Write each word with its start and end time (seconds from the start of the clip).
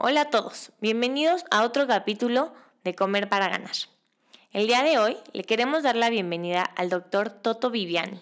Hola 0.00 0.20
a 0.20 0.30
todos, 0.30 0.70
bienvenidos 0.80 1.44
a 1.50 1.64
otro 1.64 1.88
capítulo 1.88 2.52
de 2.84 2.94
Comer 2.94 3.28
para 3.28 3.48
Ganar. 3.48 3.74
El 4.52 4.68
día 4.68 4.84
de 4.84 4.96
hoy 4.96 5.16
le 5.32 5.42
queremos 5.42 5.82
dar 5.82 5.96
la 5.96 6.08
bienvenida 6.08 6.62
al 6.62 6.88
doctor 6.88 7.30
Toto 7.30 7.68
Viviani. 7.72 8.20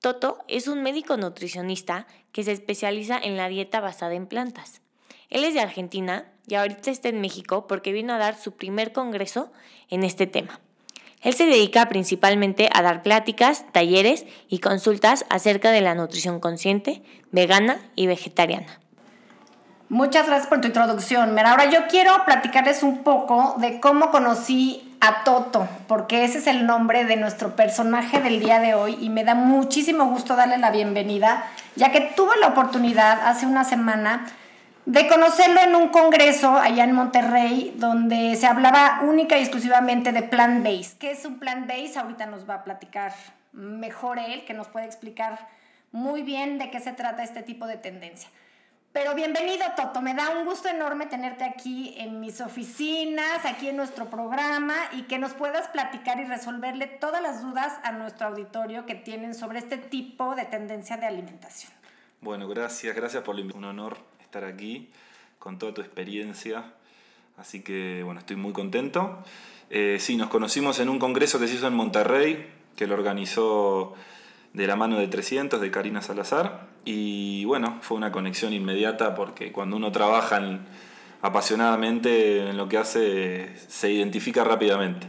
Toto 0.00 0.38
es 0.48 0.66
un 0.66 0.82
médico 0.82 1.16
nutricionista 1.16 2.08
que 2.32 2.42
se 2.42 2.50
especializa 2.50 3.20
en 3.22 3.36
la 3.36 3.48
dieta 3.48 3.78
basada 3.78 4.14
en 4.14 4.26
plantas. 4.26 4.82
Él 5.30 5.44
es 5.44 5.54
de 5.54 5.60
Argentina 5.60 6.26
y 6.48 6.56
ahorita 6.56 6.90
está 6.90 7.08
en 7.08 7.20
México 7.20 7.68
porque 7.68 7.92
vino 7.92 8.12
a 8.12 8.18
dar 8.18 8.36
su 8.36 8.56
primer 8.56 8.92
congreso 8.92 9.52
en 9.88 10.02
este 10.02 10.26
tema. 10.26 10.58
Él 11.22 11.34
se 11.34 11.46
dedica 11.46 11.88
principalmente 11.88 12.68
a 12.74 12.82
dar 12.82 13.04
pláticas, 13.04 13.64
talleres 13.70 14.26
y 14.48 14.58
consultas 14.58 15.24
acerca 15.28 15.70
de 15.70 15.82
la 15.82 15.94
nutrición 15.94 16.40
consciente, 16.40 17.04
vegana 17.30 17.92
y 17.94 18.08
vegetariana. 18.08 18.80
Muchas 19.88 20.26
gracias 20.26 20.48
por 20.48 20.60
tu 20.60 20.66
introducción, 20.66 21.32
Mera. 21.32 21.52
Ahora 21.52 21.70
yo 21.70 21.86
quiero 21.86 22.24
platicarles 22.24 22.82
un 22.82 23.04
poco 23.04 23.54
de 23.58 23.78
cómo 23.78 24.10
conocí 24.10 24.96
a 25.00 25.22
Toto, 25.22 25.68
porque 25.86 26.24
ese 26.24 26.38
es 26.38 26.48
el 26.48 26.66
nombre 26.66 27.04
de 27.04 27.14
nuestro 27.14 27.54
personaje 27.54 28.20
del 28.20 28.40
día 28.40 28.58
de 28.58 28.74
hoy 28.74 28.98
y 29.00 29.10
me 29.10 29.22
da 29.22 29.36
muchísimo 29.36 30.06
gusto 30.06 30.34
darle 30.34 30.58
la 30.58 30.72
bienvenida, 30.72 31.44
ya 31.76 31.92
que 31.92 32.00
tuve 32.00 32.36
la 32.40 32.48
oportunidad 32.48 33.28
hace 33.28 33.46
una 33.46 33.62
semana 33.62 34.26
de 34.86 35.06
conocerlo 35.06 35.60
en 35.60 35.76
un 35.76 35.90
congreso 35.90 36.56
allá 36.56 36.82
en 36.82 36.92
Monterrey, 36.92 37.72
donde 37.76 38.34
se 38.34 38.46
hablaba 38.48 39.02
única 39.02 39.38
y 39.38 39.42
exclusivamente 39.42 40.10
de 40.10 40.22
plant-based. 40.22 40.98
¿Qué 40.98 41.12
es 41.12 41.24
un 41.24 41.38
plant-based? 41.38 41.96
Ahorita 41.96 42.26
nos 42.26 42.48
va 42.50 42.54
a 42.54 42.64
platicar 42.64 43.12
mejor 43.52 44.18
él, 44.18 44.44
que 44.44 44.52
nos 44.52 44.66
puede 44.66 44.86
explicar 44.86 45.46
muy 45.92 46.22
bien 46.22 46.58
de 46.58 46.72
qué 46.72 46.80
se 46.80 46.92
trata 46.92 47.22
este 47.22 47.42
tipo 47.42 47.68
de 47.68 47.76
tendencia. 47.76 48.28
Pero 48.96 49.14
bienvenido, 49.14 49.66
Toto. 49.76 50.00
Me 50.00 50.14
da 50.14 50.30
un 50.30 50.46
gusto 50.46 50.70
enorme 50.70 51.04
tenerte 51.04 51.44
aquí 51.44 51.94
en 51.98 52.18
mis 52.18 52.40
oficinas, 52.40 53.44
aquí 53.44 53.68
en 53.68 53.76
nuestro 53.76 54.08
programa 54.08 54.74
y 54.90 55.02
que 55.02 55.18
nos 55.18 55.34
puedas 55.34 55.68
platicar 55.68 56.18
y 56.18 56.24
resolverle 56.24 56.86
todas 56.86 57.20
las 57.20 57.42
dudas 57.42 57.78
a 57.82 57.92
nuestro 57.92 58.28
auditorio 58.28 58.86
que 58.86 58.94
tienen 58.94 59.34
sobre 59.34 59.58
este 59.58 59.76
tipo 59.76 60.34
de 60.34 60.46
tendencia 60.46 60.96
de 60.96 61.04
alimentación. 61.04 61.70
Bueno, 62.22 62.48
gracias, 62.48 62.96
gracias 62.96 63.22
por 63.22 63.34
la 63.34 63.42
invitación. 63.42 63.64
Un 63.64 63.70
honor 63.78 63.98
estar 64.22 64.44
aquí 64.44 64.88
con 65.38 65.58
toda 65.58 65.74
tu 65.74 65.82
experiencia. 65.82 66.64
Así 67.36 67.62
que, 67.62 68.00
bueno, 68.02 68.20
estoy 68.20 68.36
muy 68.36 68.54
contento. 68.54 69.22
Eh, 69.68 69.98
sí, 70.00 70.16
nos 70.16 70.30
conocimos 70.30 70.78
en 70.78 70.88
un 70.88 70.98
congreso 70.98 71.38
que 71.38 71.48
se 71.48 71.56
hizo 71.56 71.66
en 71.66 71.74
Monterrey, 71.74 72.50
que 72.76 72.86
lo 72.86 72.94
organizó 72.94 73.94
de 74.52 74.66
la 74.66 74.76
mano 74.76 74.98
de 74.98 75.08
300 75.08 75.60
de 75.60 75.70
Karina 75.70 76.02
Salazar. 76.02 76.68
Y 76.84 77.44
bueno, 77.44 77.78
fue 77.82 77.96
una 77.96 78.12
conexión 78.12 78.52
inmediata 78.52 79.14
porque 79.14 79.52
cuando 79.52 79.76
uno 79.76 79.92
trabaja 79.92 80.38
en- 80.38 80.66
apasionadamente 81.22 82.48
en 82.48 82.56
lo 82.56 82.68
que 82.68 82.78
hace, 82.78 83.56
se 83.68 83.90
identifica 83.90 84.44
rápidamente. 84.44 85.06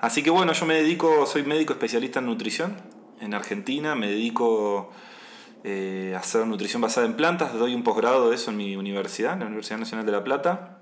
Así 0.00 0.22
que 0.22 0.30
bueno, 0.30 0.52
yo 0.52 0.66
me 0.66 0.74
dedico, 0.74 1.26
soy 1.26 1.42
médico 1.42 1.72
especialista 1.72 2.18
en 2.20 2.26
nutrición 2.26 2.76
en 3.20 3.32
Argentina, 3.34 3.94
me 3.94 4.08
dedico 4.08 4.90
eh, 5.64 6.12
a 6.14 6.18
hacer 6.18 6.46
nutrición 6.46 6.82
basada 6.82 7.06
en 7.06 7.14
plantas, 7.14 7.54
doy 7.54 7.74
un 7.74 7.82
posgrado 7.82 8.28
de 8.28 8.36
eso 8.36 8.50
en 8.50 8.58
mi 8.58 8.76
universidad, 8.76 9.32
en 9.32 9.40
la 9.40 9.46
Universidad 9.46 9.78
Nacional 9.78 10.06
de 10.06 10.12
La 10.12 10.22
Plata. 10.22 10.78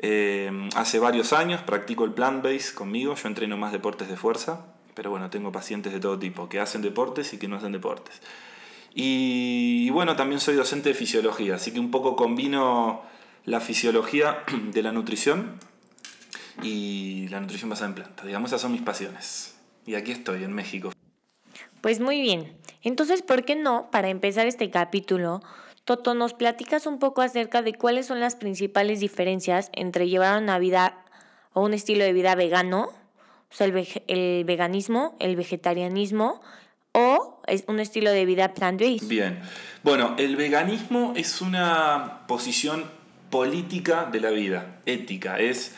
Eh, 0.00 0.50
hace 0.74 0.98
varios 0.98 1.32
años 1.32 1.62
practico 1.62 2.04
el 2.04 2.12
plant-based 2.12 2.74
conmigo, 2.74 3.14
yo 3.14 3.28
entreno 3.28 3.56
más 3.56 3.70
deportes 3.72 4.08
de 4.08 4.16
fuerza, 4.16 4.66
pero 4.94 5.10
bueno, 5.10 5.30
tengo 5.30 5.52
pacientes 5.52 5.92
de 5.92 6.00
todo 6.00 6.18
tipo, 6.18 6.48
que 6.48 6.60
hacen 6.60 6.82
deportes 6.82 7.32
y 7.32 7.38
que 7.38 7.48
no 7.48 7.56
hacen 7.56 7.72
deportes. 7.72 8.20
Y, 8.94 9.88
bueno, 9.90 10.16
también 10.16 10.40
soy 10.40 10.54
docente 10.54 10.90
de 10.90 10.94
fisiología, 10.94 11.54
así 11.54 11.72
que 11.72 11.80
un 11.80 11.90
poco 11.90 12.14
combino 12.14 13.02
la 13.44 13.60
fisiología 13.60 14.44
de 14.72 14.82
la 14.82 14.92
nutrición 14.92 15.58
y 16.62 17.28
la 17.28 17.40
nutrición 17.40 17.70
basada 17.70 17.88
en 17.88 17.94
plantas. 17.94 18.26
Digamos, 18.26 18.50
esas 18.50 18.60
son 18.60 18.72
mis 18.72 18.82
pasiones. 18.82 19.56
Y 19.86 19.94
aquí 19.94 20.12
estoy, 20.12 20.44
en 20.44 20.52
México. 20.52 20.92
Pues 21.80 22.00
muy 22.00 22.20
bien. 22.20 22.56
Entonces, 22.82 23.22
¿por 23.22 23.44
qué 23.44 23.56
no, 23.56 23.90
para 23.90 24.08
empezar 24.10 24.46
este 24.46 24.70
capítulo, 24.70 25.42
Toto, 25.84 26.14
nos 26.14 26.34
platicas 26.34 26.86
un 26.86 26.98
poco 26.98 27.22
acerca 27.22 27.62
de 27.62 27.74
cuáles 27.74 28.06
son 28.06 28.20
las 28.20 28.36
principales 28.36 29.00
diferencias 29.00 29.70
entre 29.72 30.08
llevar 30.08 30.40
una 30.40 30.58
vida 30.58 31.04
o 31.52 31.62
un 31.62 31.74
estilo 31.74 32.04
de 32.04 32.12
vida 32.12 32.34
vegano, 32.34 32.90
o 33.52 33.54
sea, 33.54 33.66
el, 33.66 33.86
el 34.08 34.44
veganismo, 34.44 35.16
el 35.20 35.36
vegetarianismo 35.36 36.40
o 36.92 37.40
es 37.46 37.64
un 37.66 37.80
estilo 37.80 38.10
de 38.10 38.24
vida 38.24 38.54
plant-based? 38.54 39.08
Bien. 39.08 39.40
Bueno, 39.82 40.14
el 40.18 40.36
veganismo 40.36 41.12
es 41.16 41.40
una 41.40 42.26
posición 42.26 42.84
política 43.30 44.08
de 44.10 44.20
la 44.20 44.30
vida, 44.30 44.80
ética. 44.86 45.38
Es 45.38 45.74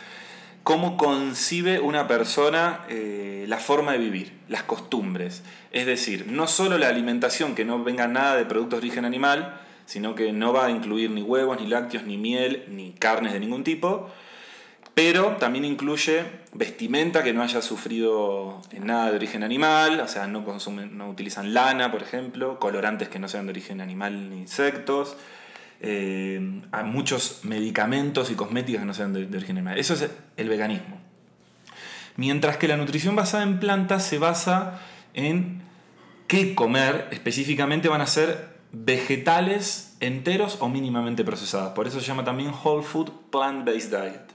cómo 0.65 0.97
concibe 0.97 1.79
una 1.79 2.09
persona 2.09 2.85
eh, 2.89 3.45
la 3.49 3.59
forma 3.59 3.93
de 3.93 3.99
vivir, 3.99 4.33
las 4.49 4.65
costumbres. 4.65 5.43
Es 5.71 5.87
decir, 5.87 6.27
no 6.27 6.47
solo 6.47 6.79
la 6.79 6.89
alimentación, 6.89 7.55
que 7.55 7.65
no 7.65 7.83
venga 7.83 8.09
nada 8.09 8.37
de 8.37 8.45
productos 8.45 8.81
de 8.81 8.87
origen 8.87 9.05
animal, 9.05 9.61
sino 9.87 10.15
que 10.15 10.33
no 10.33 10.53
va 10.53 10.67
a 10.67 10.71
incluir 10.71 11.11
ni 11.11 11.23
huevos, 11.23 11.61
ni 11.61 11.67
lácteos, 11.67 12.05
ni 12.05 12.17
miel, 12.17 12.65
ni 12.69 12.93
carnes 12.93 13.33
de 13.33 13.41
ningún 13.41 13.63
tipo, 13.63 14.11
pero 14.95 15.37
también 15.39 15.65
incluye 15.65 16.25
vestimenta 16.53 17.25
que 17.25 17.33
no 17.33 17.43
haya 17.43 17.61
sufrido 17.63 18.63
nada 18.81 19.11
de 19.11 19.17
origen 19.17 19.43
animal, 19.43 20.01
o 20.01 20.07
sea, 20.07 20.29
no, 20.29 20.45
consumen, 20.45 20.97
no 20.97 21.11
utilizan 21.11 21.53
lana, 21.53 21.91
por 21.91 22.03
ejemplo, 22.03 22.61
colorantes 22.61 23.09
que 23.09 23.19
no 23.19 23.29
sean 23.29 23.47
de 23.47 23.51
origen 23.51 23.81
animal 23.81 24.31
ni 24.31 24.39
insectos, 24.39 25.17
eh, 25.81 26.41
muchos 26.85 27.41
medicamentos 27.43 28.31
y 28.31 28.35
cosméticos 28.35 28.81
que 28.81 28.87
no 28.87 28.95
sean 28.95 29.13
de, 29.13 29.27
origen 29.37 29.59
animal. 29.59 29.79
Eso 29.79 29.95
es 29.95 30.09
el 30.37 30.49
veganismo. 30.49 31.01
Mientras 32.17 32.57
que 32.57 32.69
la 32.69 32.77
nutrición 32.77 33.17
basada 33.17 33.43
en 33.43 33.59
plantas 33.59 34.05
se 34.05 34.19
basa 34.19 34.81
en 35.15 35.63
qué 36.29 36.55
comer, 36.55 37.09
específicamente 37.11 37.89
van 37.89 38.01
a 38.01 38.07
ser 38.07 38.55
vegetales 38.71 39.97
enteros 39.99 40.59
o 40.61 40.69
mínimamente 40.69 41.25
procesados. 41.25 41.73
Por 41.73 41.89
eso 41.89 41.99
se 41.99 42.07
llama 42.07 42.23
también 42.23 42.53
Whole 42.63 42.85
Food 42.85 43.11
Plant-Based 43.33 43.91
Diet. 43.91 44.34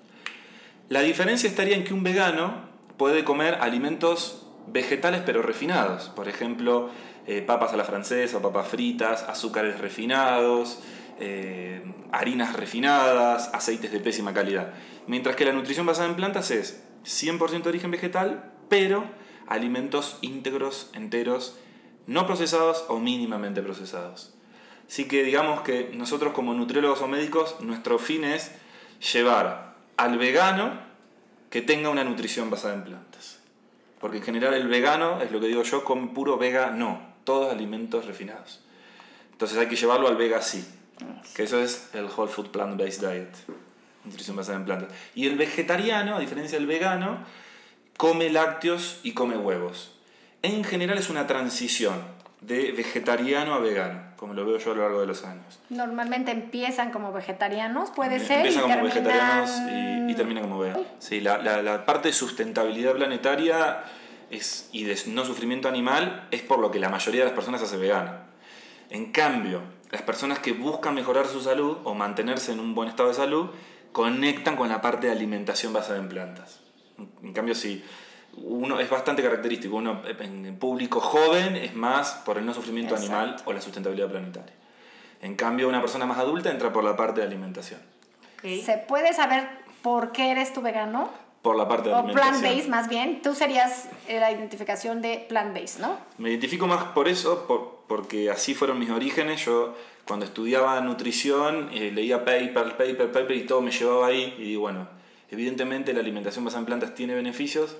La 0.90 1.02
diferencia 1.02 1.48
estaría 1.48 1.76
en 1.76 1.84
que 1.84 1.94
un 1.94 2.02
vegano 2.02 2.68
puede 2.98 3.24
comer 3.24 3.60
alimentos 3.62 4.48
vegetales 4.66 5.22
pero 5.24 5.44
refinados. 5.44 6.10
Por 6.10 6.28
ejemplo, 6.28 6.90
eh, 7.28 7.44
papas 7.44 7.74
a 7.74 7.78
la 7.78 7.84
francesa, 7.84 8.42
papas 8.42 8.68
fritas, 8.68 9.22
azúcares 9.22 9.80
refinados, 9.80 10.80
eh, 11.20 11.84
harinas 12.12 12.56
refinadas, 12.56 13.52
aceites 13.54 13.92
de 13.92 14.00
pésima 14.00 14.34
calidad. 14.34 14.74
Mientras 15.06 15.36
que 15.36 15.46
la 15.46 15.54
nutrición 15.54 15.86
basada 15.86 16.10
en 16.10 16.16
plantas 16.16 16.50
es 16.50 16.84
100% 17.04 17.64
de 17.64 17.70
origen 17.70 17.92
vegetal, 17.92 18.52
pero 18.68 19.06
alimentos 19.48 20.18
íntegros, 20.22 20.90
enteros, 20.96 21.60
no 22.08 22.26
procesados 22.26 22.86
o 22.88 22.98
mínimamente 22.98 23.62
procesados. 23.62 24.34
Así 24.88 25.08
que 25.08 25.24
digamos 25.24 25.62
que 25.62 25.92
nosotros 25.94 26.34
como 26.34 26.56
nutriólogos 26.56 27.02
o 27.02 27.08
médicos, 27.08 27.58
nuestro 27.60 28.00
fin 28.00 28.24
es 28.24 28.52
llevar 29.14 29.69
al 30.00 30.18
vegano 30.18 30.80
que 31.50 31.62
tenga 31.62 31.90
una 31.90 32.06
nutrición 32.06 32.50
basada 32.50 32.74
en 32.74 32.86
plantas. 32.86 33.40
Porque 34.00 34.18
en 34.18 34.24
general 34.24 34.54
el 34.54 34.70
vegano, 34.70 35.22
es 35.22 35.30
lo 35.30 35.42
que 35.42 35.48
digo 35.48 35.64
yo, 35.64 35.84
come 35.84 36.08
puro 36.08 36.38
vega 36.38 36.72
no, 36.72 37.02
todos 37.26 37.52
alimentos 37.52 38.06
refinados. 38.06 38.62
Entonces 39.34 39.58
hay 39.58 39.68
que 39.68 39.76
llevarlo 39.76 40.08
al 40.08 40.16
vega 40.16 40.42
sí, 40.42 40.66
que 41.36 41.44
eso 41.44 41.60
es 41.60 41.90
el 41.94 42.06
Whole 42.06 42.32
Food 42.32 42.48
Plant-Based 42.52 43.02
Diet, 43.02 43.36
nutrición 44.06 44.38
basada 44.38 44.58
en 44.58 44.64
plantas. 44.64 44.90
Y 45.16 45.28
el 45.28 45.38
vegetariano, 45.38 46.16
a 46.16 46.20
diferencia 46.20 46.58
del 46.58 46.68
vegano, 46.68 47.26
come 47.98 48.30
lácteos 48.30 49.02
y 49.04 49.12
come 49.12 49.36
huevos. 49.36 49.96
En 50.44 50.64
general 50.64 50.98
es 50.98 51.10
una 51.10 51.28
transición 51.28 52.02
de 52.42 52.72
vegetariano 52.72 53.54
a 53.54 53.60
vegano, 53.60 54.02
como 54.16 54.34
lo 54.34 54.46
veo 54.46 54.58
yo 54.58 54.72
a 54.72 54.76
lo 54.76 54.82
largo 54.84 55.02
de 55.02 55.08
los 55.08 55.26
años. 55.26 55.60
Normalmente 55.70 56.32
empiezan 56.32 56.92
como 56.92 57.12
vegetarianos, 57.12 57.90
puede 57.92 58.20
ser. 58.20 58.38
Empiezan 58.38 58.62
como 58.64 58.76
terminan- 58.76 58.84
vegetarianos 58.86 59.50
y, 60.08 60.12
y 60.12 60.16
terminan 60.16 60.44
como 60.44 60.60
veganos. 60.60 60.86
Sí, 61.00 61.20
la, 61.20 61.38
la- 61.40 61.62
la 61.62 61.86
parte 61.86 62.08
de 62.10 62.14
sustentabilidad 62.14 62.96
planetaria 62.96 63.84
es, 64.32 64.70
y 64.72 64.84
de 64.86 64.98
no 65.08 65.26
sufrimiento 65.26 65.68
animal 65.68 66.28
es 66.32 66.42
por 66.42 66.60
lo 66.60 66.72
que 66.72 66.80
la 66.80 66.90
mayoría 66.90 67.22
de 67.22 67.26
las 67.26 67.34
personas 67.36 67.62
hace 67.62 67.76
vegana. 67.78 68.26
En 68.90 69.12
cambio, 69.12 69.62
las 69.92 70.02
personas 70.04 70.40
que 70.40 70.54
buscan 70.54 70.96
mejorar 70.96 71.28
su 71.28 71.42
salud 71.42 71.78
o 71.84 71.94
mantenerse 71.94 72.54
en 72.54 72.60
un 72.60 72.74
buen 72.74 72.88
estado 72.90 73.10
de 73.10 73.16
salud 73.16 73.50
conectan 73.92 74.56
con 74.56 74.70
la 74.70 74.82
parte 74.82 75.08
de 75.08 75.14
alimentación 75.14 75.74
basada 75.74 76.00
en 76.00 76.08
plantas. 76.10 76.62
En 77.24 77.34
cambio, 77.34 77.54
si 77.56 77.84
uno 78.44 78.80
es 78.80 78.90
bastante 78.90 79.22
característico, 79.22 79.76
uno 79.76 80.02
en 80.20 80.58
público 80.58 81.00
joven 81.00 81.56
es 81.56 81.76
más 81.76 82.14
por 82.26 82.38
el 82.38 82.46
no 82.46 82.54
sufrimiento 82.54 82.96
animal 82.96 83.36
o 83.46 83.54
la 83.54 83.62
sustentabilidad 83.62 84.10
planetaria. 84.10 84.54
En 85.22 85.36
cambio, 85.36 85.68
una 85.68 85.82
persona 85.82 86.06
más 86.06 86.18
adulta 86.18 86.50
entra 86.50 86.72
por 86.72 86.84
la 86.84 86.96
parte 86.96 87.22
de 87.22 87.28
alimentación. 87.28 87.80
¿Se 88.42 88.78
puede 88.88 89.14
saber 89.14 89.50
por 89.82 90.12
qué 90.12 90.32
eres 90.32 90.54
tu 90.54 90.62
vegano? 90.62 91.10
Por 91.42 91.56
la 91.56 91.68
parte 91.68 91.90
de 91.90 91.96
o 91.96 91.98
alimentación. 92.00 92.42
plant-based, 92.42 92.70
más 92.70 92.90
bien. 92.90 93.22
Tú 93.22 93.34
serías 93.34 93.88
eh, 94.08 94.20
la 94.20 94.32
identificación 94.32 95.02
de 95.02 95.26
plant-based, 95.28 95.80
¿no? 95.80 95.98
Me 96.18 96.30
identifico 96.30 96.68
más 96.68 96.84
por 96.86 97.08
eso, 97.08 97.48
por, 97.48 97.80
porque 97.88 98.30
así 98.30 98.54
fueron 98.54 98.80
mis 98.80 98.90
orígenes. 98.90 99.46
Yo 99.46 99.76
cuando 100.06 100.26
estudiaba 100.26 100.80
nutrición 100.82 101.70
eh, 101.74 101.92
leía 101.92 102.26
paper, 102.26 102.78
paper, 102.78 103.12
paper 103.12 103.36
y 103.36 103.46
todo 103.46 103.62
me 103.62 103.72
llevaba 103.72 104.08
ahí. 104.08 104.36
Y 104.38 104.56
bueno, 104.56 104.88
evidentemente 105.30 105.94
la 105.94 106.00
alimentación 106.00 106.46
basada 106.46 106.60
en 106.60 106.66
plantas 106.66 106.96
tiene 106.96 107.14
beneficios. 107.14 107.76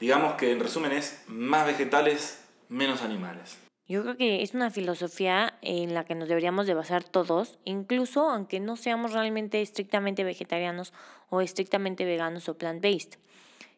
Digamos 0.00 0.34
que 0.34 0.52
en 0.52 0.60
resumen 0.60 0.92
es 0.92 1.22
más 1.26 1.66
vegetales, 1.66 2.44
menos 2.68 3.02
animales. 3.02 3.58
Yo 3.88 4.02
creo 4.02 4.16
que 4.18 4.42
es 4.42 4.52
una 4.52 4.70
filosofía 4.70 5.54
en 5.62 5.94
la 5.94 6.04
que 6.04 6.14
nos 6.14 6.28
deberíamos 6.28 6.66
de 6.66 6.74
basar 6.74 7.04
todos, 7.04 7.58
incluso 7.64 8.28
aunque 8.28 8.60
no 8.60 8.76
seamos 8.76 9.14
realmente 9.14 9.62
estrictamente 9.62 10.24
vegetarianos 10.24 10.92
o 11.30 11.40
estrictamente 11.40 12.04
veganos 12.04 12.50
o 12.50 12.58
plant-based. 12.58 13.18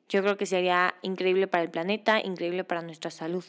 Yo 0.08 0.22
creo 0.22 0.36
que 0.36 0.46
sería 0.46 0.96
increíble 1.02 1.46
para 1.46 1.62
el 1.62 1.70
planeta, 1.70 2.20
increíble 2.20 2.64
para 2.64 2.82
nuestra 2.82 3.12
salud. 3.12 3.44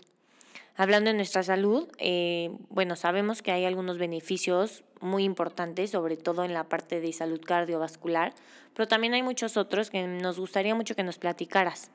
Hablando 0.77 1.09
de 1.09 1.15
nuestra 1.15 1.41
salud, 1.41 1.89
eh, 1.97 2.51
bueno, 2.69 2.95
sabemos 2.95 3.41
que 3.41 3.51
hay 3.51 3.65
algunos 3.65 3.97
beneficios 3.97 4.83
muy 4.99 5.23
importantes, 5.23 5.89
sobre 5.89 6.15
todo 6.15 6.45
en 6.45 6.53
la 6.53 6.65
parte 6.65 7.01
de 7.01 7.11
salud 7.11 7.41
cardiovascular, 7.43 8.33
pero 8.75 8.87
también 8.87 9.15
hay 9.15 9.23
muchos 9.23 9.57
otros 9.57 9.89
que 9.89 10.05
nos 10.05 10.39
gustaría 10.39 10.75
mucho 10.75 10.95
que 10.95 11.03
nos 11.03 11.17
platicaras. 11.17 11.89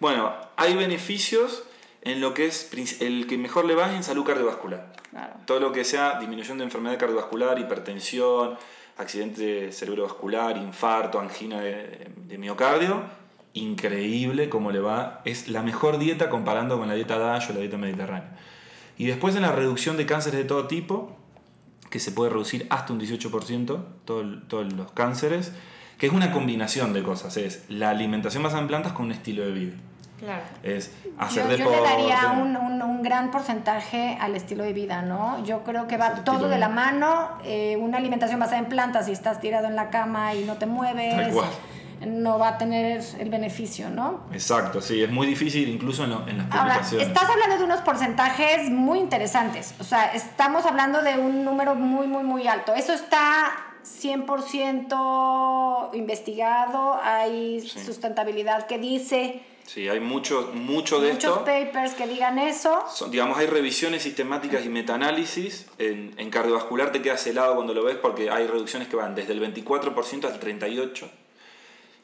Bueno, 0.00 0.34
hay 0.56 0.74
beneficios 0.74 1.64
en 2.02 2.20
lo 2.20 2.34
que 2.34 2.46
es 2.46 2.70
el 3.00 3.26
que 3.26 3.36
mejor 3.36 3.64
le 3.64 3.74
va 3.74 3.94
en 3.94 4.02
salud 4.02 4.24
cardiovascular. 4.24 4.92
Todo 5.46 5.60
lo 5.60 5.72
que 5.72 5.84
sea 5.84 6.18
disminución 6.18 6.58
de 6.58 6.64
enfermedad 6.64 6.98
cardiovascular, 6.98 7.58
hipertensión, 7.58 8.56
accidente 8.98 9.72
cerebrovascular, 9.72 10.56
infarto, 10.56 11.18
angina 11.20 11.60
de, 11.60 12.38
miocardio, 12.38 13.02
increíble 13.54 14.48
cómo 14.48 14.70
le 14.70 14.80
va. 14.80 15.22
Es 15.24 15.48
la 15.48 15.62
mejor 15.62 15.98
dieta 15.98 16.28
comparando 16.28 16.78
con 16.78 16.88
la 16.88 16.94
dieta 16.94 17.18
DASH 17.18 17.50
o 17.50 17.52
la 17.54 17.60
dieta 17.60 17.78
mediterránea. 17.78 18.36
Y 18.98 19.06
después 19.06 19.34
en 19.36 19.42
la 19.42 19.52
reducción 19.52 19.96
de 19.96 20.06
cánceres 20.06 20.38
de 20.38 20.44
todo 20.44 20.66
tipo, 20.66 21.16
que 21.90 21.98
se 21.98 22.12
puede 22.12 22.30
reducir 22.30 22.66
hasta 22.70 22.92
un 22.92 23.00
18%, 23.00 23.84
todos 24.04 24.72
los 24.72 24.92
cánceres, 24.92 25.52
que 25.98 26.06
es 26.06 26.12
una 26.12 26.32
combinación 26.32 26.92
de 26.92 27.02
cosas. 27.02 27.36
Es 27.36 27.64
la 27.68 27.90
alimentación 27.90 28.42
basada 28.42 28.62
en 28.62 28.68
plantas 28.68 28.92
con 28.92 29.06
un 29.06 29.12
estilo 29.12 29.44
de 29.44 29.52
vida. 29.52 29.74
Claro. 30.18 30.42
Es 30.62 30.92
hacer 31.18 31.44
yo, 31.44 31.56
deporte. 31.56 31.78
Yo 31.78 31.84
le 31.84 31.90
daría 31.90 32.32
un, 32.32 32.56
un, 32.56 32.82
un, 32.82 33.02
gran 33.02 33.30
porcentaje 33.30 34.16
al 34.20 34.34
estilo 34.34 34.64
de 34.64 34.72
vida, 34.72 35.02
¿no? 35.02 35.44
Yo 35.44 35.62
creo 35.62 35.86
que 35.86 35.98
va 35.98 36.24
todo 36.24 36.48
de 36.48 36.58
la 36.58 36.70
mano. 36.70 37.28
Eh, 37.44 37.76
una 37.78 37.98
alimentación 37.98 38.40
basada 38.40 38.58
en 38.58 38.66
plantas, 38.66 39.06
si 39.06 39.12
estás 39.12 39.40
tirado 39.40 39.66
en 39.66 39.76
la 39.76 39.90
cama 39.90 40.34
y 40.34 40.44
no 40.44 40.54
te 40.54 40.64
mueves, 40.64 41.34
no 42.06 42.38
va 42.38 42.48
a 42.48 42.58
tener 42.58 43.02
el 43.18 43.30
beneficio, 43.30 43.90
¿no? 43.90 44.20
Exacto, 44.32 44.80
sí, 44.80 45.02
es 45.02 45.10
muy 45.10 45.26
difícil 45.26 45.68
incluso 45.68 46.04
en, 46.04 46.10
lo, 46.10 46.28
en 46.28 46.38
las 46.38 46.46
Ahora, 46.50 46.74
publicaciones. 46.74 47.08
estás 47.08 47.28
hablando 47.28 47.58
de 47.58 47.64
unos 47.64 47.80
porcentajes 47.80 48.70
muy 48.70 48.98
interesantes. 48.98 49.74
O 49.80 49.84
sea, 49.84 50.12
estamos 50.14 50.64
hablando 50.64 51.02
de 51.02 51.18
un 51.18 51.44
número 51.44 51.74
muy, 51.74 52.06
muy, 52.06 52.24
muy 52.24 52.48
alto. 52.48 52.74
Eso 52.74 52.92
está 52.94 53.52
100% 53.86 55.94
investigado, 55.94 56.98
hay 57.02 57.60
sí. 57.60 57.80
sustentabilidad 57.80 58.66
que 58.66 58.78
dice 58.78 59.42
Sí, 59.66 59.88
hay 59.88 59.98
mucho, 59.98 60.52
mucho 60.54 61.00
de 61.00 61.12
Muchos 61.12 61.38
esto. 61.38 61.44
papers 61.44 61.94
que 61.94 62.06
digan 62.06 62.38
eso. 62.38 62.84
Son, 62.88 63.10
digamos, 63.10 63.36
hay 63.36 63.46
revisiones 63.46 64.02
sistemáticas 64.02 64.64
y 64.64 64.68
metaanálisis. 64.68 65.66
En, 65.78 66.14
en 66.18 66.30
cardiovascular 66.30 66.92
te 66.92 67.02
quedas 67.02 67.26
helado 67.26 67.56
cuando 67.56 67.74
lo 67.74 67.82
ves 67.82 67.96
porque 67.96 68.30
hay 68.30 68.46
reducciones 68.46 68.86
que 68.86 68.94
van 68.94 69.16
desde 69.16 69.32
el 69.32 69.42
24% 69.42 70.24
al 70.24 70.38
38%. 70.38 71.08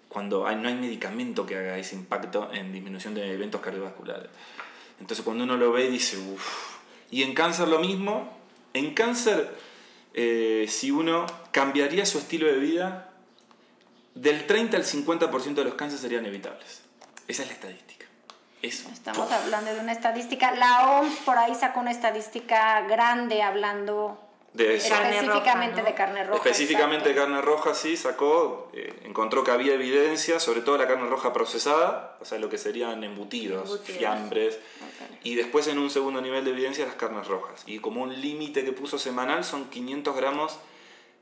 Cuando 0.08 0.46
hay, 0.46 0.56
no 0.56 0.68
hay 0.68 0.74
medicamento 0.74 1.46
que 1.46 1.56
haga 1.56 1.78
ese 1.78 1.94
impacto 1.94 2.50
en 2.52 2.72
disminución 2.72 3.14
de 3.14 3.32
eventos 3.32 3.60
cardiovasculares. 3.60 4.28
Entonces 5.00 5.24
cuando 5.24 5.44
uno 5.44 5.56
lo 5.56 5.70
ve 5.70 5.88
dice, 5.88 6.18
uff. 6.18 6.78
Y 7.12 7.22
en 7.22 7.32
cáncer 7.32 7.68
lo 7.68 7.78
mismo. 7.78 8.28
En 8.74 8.92
cáncer, 8.92 9.54
eh, 10.14 10.66
si 10.68 10.90
uno 10.90 11.26
cambiaría 11.50 12.06
su 12.06 12.18
estilo 12.18 12.46
de 12.46 12.58
vida, 12.58 13.10
del 14.14 14.46
30 14.46 14.76
al 14.76 14.84
50% 14.84 15.54
de 15.54 15.64
los 15.64 15.74
cánceres 15.74 16.02
serían 16.02 16.26
evitables. 16.26 16.82
Esa 17.28 17.42
es 17.42 17.48
la 17.48 17.54
estadística. 17.54 18.06
Eso. 18.60 18.88
Estamos 18.92 19.30
hablando 19.32 19.74
de 19.74 19.80
una 19.80 19.92
estadística. 19.92 20.52
La 20.52 20.92
OMS 20.92 21.16
por 21.24 21.36
ahí 21.36 21.54
sacó 21.54 21.80
una 21.80 21.90
estadística 21.90 22.82
grande 22.82 23.42
hablando 23.42 24.21
de 24.52 24.76
eso. 24.76 24.94
específicamente 24.94 25.76
roja, 25.76 25.82
¿no? 25.82 25.84
de 25.84 25.94
carne 25.94 26.24
roja. 26.24 26.36
Específicamente 26.36 27.08
de 27.08 27.14
carne 27.14 27.40
roja, 27.40 27.74
sí, 27.74 27.96
sacó, 27.96 28.70
eh, 28.74 28.92
encontró 29.04 29.44
que 29.44 29.50
había 29.50 29.74
evidencia, 29.74 30.38
sobre 30.40 30.60
todo 30.60 30.76
la 30.78 30.86
carne 30.86 31.08
roja 31.08 31.32
procesada, 31.32 32.16
o 32.20 32.24
sea, 32.24 32.38
lo 32.38 32.48
que 32.48 32.58
serían 32.58 33.02
embutidos, 33.04 33.70
Embutidos. 33.70 33.98
fiambres, 33.98 34.58
y 35.22 35.34
después 35.36 35.66
en 35.68 35.78
un 35.78 35.90
segundo 35.90 36.20
nivel 36.20 36.44
de 36.44 36.50
evidencia 36.50 36.84
las 36.84 36.96
carnes 36.96 37.26
rojas. 37.26 37.62
Y 37.66 37.78
como 37.78 38.02
un 38.02 38.20
límite 38.20 38.64
que 38.64 38.72
puso 38.72 38.98
semanal 38.98 39.44
son 39.44 39.70
500 39.70 40.14
gramos 40.16 40.58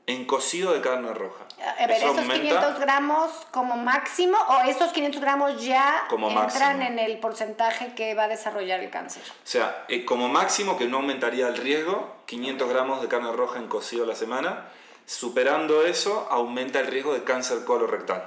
en 0.07 0.25
cocido 0.25 0.73
de 0.73 0.81
carne 0.81 1.13
roja. 1.13 1.45
A 1.79 1.85
ver, 1.87 1.97
esos 1.97 2.17
500 2.19 2.79
gramos 2.79 3.29
como 3.51 3.77
máximo 3.77 4.37
o 4.49 4.61
esos 4.69 4.91
500 4.91 5.21
gramos 5.21 5.63
ya 5.63 6.05
Como 6.09 6.27
entran 6.29 6.79
máximo. 6.79 6.81
en 6.83 6.99
el 6.99 7.19
porcentaje 7.19 7.93
que 7.93 8.15
va 8.15 8.23
a 8.23 8.27
desarrollar 8.27 8.79
el 8.79 8.89
cáncer. 8.89 9.21
O 9.23 9.47
sea, 9.47 9.85
eh, 9.87 10.03
como 10.03 10.27
máximo 10.27 10.77
que 10.77 10.85
no 10.85 10.97
aumentaría 10.97 11.47
el 11.47 11.57
riesgo, 11.57 12.15
500 12.25 12.67
gramos 12.69 13.01
de 13.01 13.07
carne 13.07 13.31
roja 13.31 13.59
en 13.59 13.67
cocido 13.67 14.03
a 14.05 14.07
la 14.07 14.15
semana. 14.15 14.65
Superando 15.05 15.85
eso, 15.85 16.27
aumenta 16.31 16.79
el 16.79 16.87
riesgo 16.87 17.13
de 17.13 17.23
cáncer 17.23 17.63
colorectal. 17.65 18.23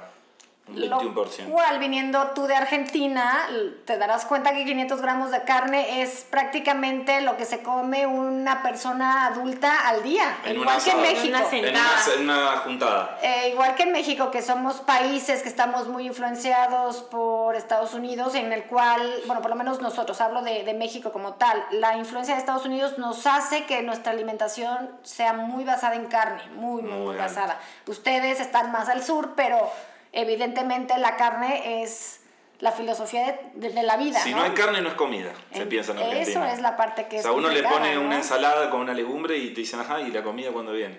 Lo 0.73 0.99
21%. 0.99 1.51
cual, 1.51 1.77
viniendo 1.79 2.31
tú 2.33 2.47
de 2.47 2.55
Argentina, 2.55 3.47
te 3.85 3.97
darás 3.97 4.25
cuenta 4.25 4.51
que 4.51 4.65
500 4.65 4.99
gramos 4.99 5.29
de 5.29 5.43
carne 5.43 6.01
es 6.01 6.25
prácticamente 6.29 7.21
lo 7.21 7.37
que 7.37 7.45
se 7.45 7.61
come 7.61 8.07
una 8.07 8.63
persona 8.63 9.27
adulta 9.27 9.87
al 9.87 10.01
día. 10.01 10.37
En 10.43 10.55
igual 10.55 10.75
una 10.75 10.83
que 10.83 10.91
en. 10.91 11.01
México. 11.01 11.25
En 11.25 11.35
una 11.35 11.57
En 11.57 11.69
una, 11.69 12.13
en 12.15 12.21
una 12.23 12.57
juntada. 12.57 13.19
Eh, 13.21 13.49
igual 13.51 13.75
que 13.75 13.83
en 13.83 13.91
México, 13.91 14.31
que 14.31 14.41
somos 14.41 14.77
países 14.77 15.43
que 15.43 15.49
estamos 15.49 15.87
muy 15.87 16.07
influenciados 16.07 17.03
por 17.03 17.55
Estados 17.55 17.93
Unidos, 17.93 18.33
en 18.33 18.51
el 18.51 18.63
cual, 18.63 19.01
bueno, 19.27 19.41
por 19.41 19.51
lo 19.51 19.55
menos 19.55 19.81
nosotros, 19.81 20.19
hablo 20.19 20.41
de, 20.41 20.63
de 20.63 20.73
México 20.73 21.11
como 21.11 21.33
tal, 21.33 21.63
la 21.71 21.95
influencia 21.95 22.33
de 22.33 22.39
Estados 22.39 22.65
Unidos 22.65 22.97
nos 22.97 23.27
hace 23.27 23.65
que 23.65 23.83
nuestra 23.83 24.13
alimentación 24.13 24.89
sea 25.03 25.33
muy 25.33 25.63
basada 25.63 25.95
en 25.95 26.05
carne, 26.07 26.41
muy, 26.55 26.81
muy, 26.81 27.05
Muy 27.05 27.15
basada. 27.15 27.59
Ustedes 27.85 28.39
están 28.39 28.71
más 28.71 28.89
al 28.89 29.03
sur, 29.03 29.33
pero 29.35 29.71
evidentemente 30.15 30.97
la 30.97 31.15
carne 31.15 31.83
es 31.83 32.21
la 32.59 32.71
filosofía 32.71 33.25
de, 33.53 33.67
de- 33.67 33.73
de 33.73 33.83
la 33.83 33.97
vida. 33.97 34.19
Si 34.19 34.33
no 34.33 34.41
hay 34.41 34.51
carne, 34.51 34.81
no 34.81 34.89
es 34.89 34.95
comida, 34.95 35.33
se 35.53 35.63
En- 35.63 35.69
piensa 35.69 35.91
en 35.91 35.99
Eso 35.99 36.07
Argentina. 36.09 36.53
es 36.53 36.61
la 36.61 36.77
parte 36.77 37.07
que 37.07 37.17
O 37.17 37.19
es 37.19 37.23
sea, 37.23 37.31
uno 37.33 37.49
le 37.49 37.61
pone 37.63 37.95
¿no? 37.95 38.01
una 38.01 38.15
ensalada 38.17 38.69
con 38.69 38.81
una 38.81 38.93
legumbre 38.93 39.37
y 39.37 39.49
te 39.53 39.61
dicen, 39.61 39.79
ajá, 39.81 40.01
¿y 40.01 40.09
la 40.11 40.23
comida 40.23 40.51
cuándo 40.51 40.71
viene? 40.71 40.97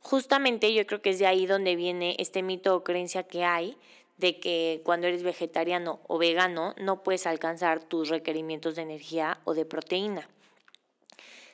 Justamente 0.00 0.72
yo 0.72 0.86
creo 0.86 1.02
que 1.02 1.10
es 1.10 1.18
de 1.18 1.26
ahí 1.26 1.46
donde 1.46 1.76
viene 1.76 2.14
este 2.18 2.42
mito 2.42 2.76
o 2.76 2.84
creencia 2.84 3.22
que 3.24 3.44
hay 3.44 3.76
de 4.16 4.38
que 4.38 4.80
cuando 4.84 5.06
eres 5.08 5.22
vegetariano 5.24 6.00
o 6.06 6.18
vegano 6.18 6.74
no 6.78 7.02
puedes 7.02 7.26
alcanzar 7.26 7.80
tus 7.82 8.08
requerimientos 8.10 8.76
de 8.76 8.82
energía 8.82 9.38
o 9.44 9.54
de 9.54 9.64
proteína. 9.64 10.28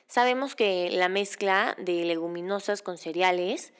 Sabemos 0.07 0.55
que 0.55 0.89
la 0.91 1.07
mezcla 1.09 1.75
de 1.79 2.03
leguminosas 2.05 2.81
con 2.81 2.97
cereales 2.97 3.73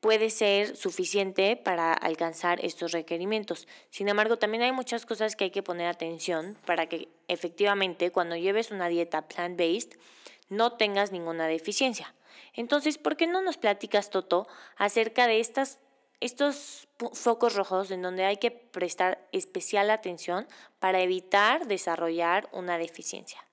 puede 0.00 0.30
ser 0.30 0.76
suficiente 0.76 1.56
para 1.56 1.92
alcanzar 1.92 2.64
estos 2.64 2.92
requerimientos. 2.92 3.66
Sin 3.90 4.08
embargo, 4.08 4.36
también 4.38 4.62
hay 4.62 4.72
muchas 4.72 5.06
cosas 5.06 5.36
que 5.36 5.44
hay 5.44 5.50
que 5.50 5.62
poner 5.62 5.88
atención 5.88 6.56
para 6.64 6.86
que 6.86 7.08
efectivamente 7.28 8.10
cuando 8.10 8.36
lleves 8.36 8.70
una 8.70 8.88
dieta 8.88 9.26
plant-based 9.28 9.98
no 10.48 10.72
tengas 10.74 11.12
ninguna 11.12 11.48
deficiencia. 11.48 12.14
Entonces, 12.52 12.98
¿por 12.98 13.16
qué 13.16 13.26
no 13.26 13.42
nos 13.42 13.56
platicas, 13.56 14.10
Toto, 14.10 14.46
acerca 14.76 15.26
de 15.26 15.40
estas, 15.40 15.78
estos 16.20 16.88
focos 17.12 17.54
rojos 17.54 17.90
en 17.90 18.02
donde 18.02 18.24
hay 18.24 18.36
que 18.36 18.50
prestar 18.50 19.26
especial 19.32 19.90
atención 19.90 20.46
para 20.78 21.00
evitar 21.00 21.66
desarrollar 21.66 22.48
una 22.52 22.78
deficiencia? 22.78 23.44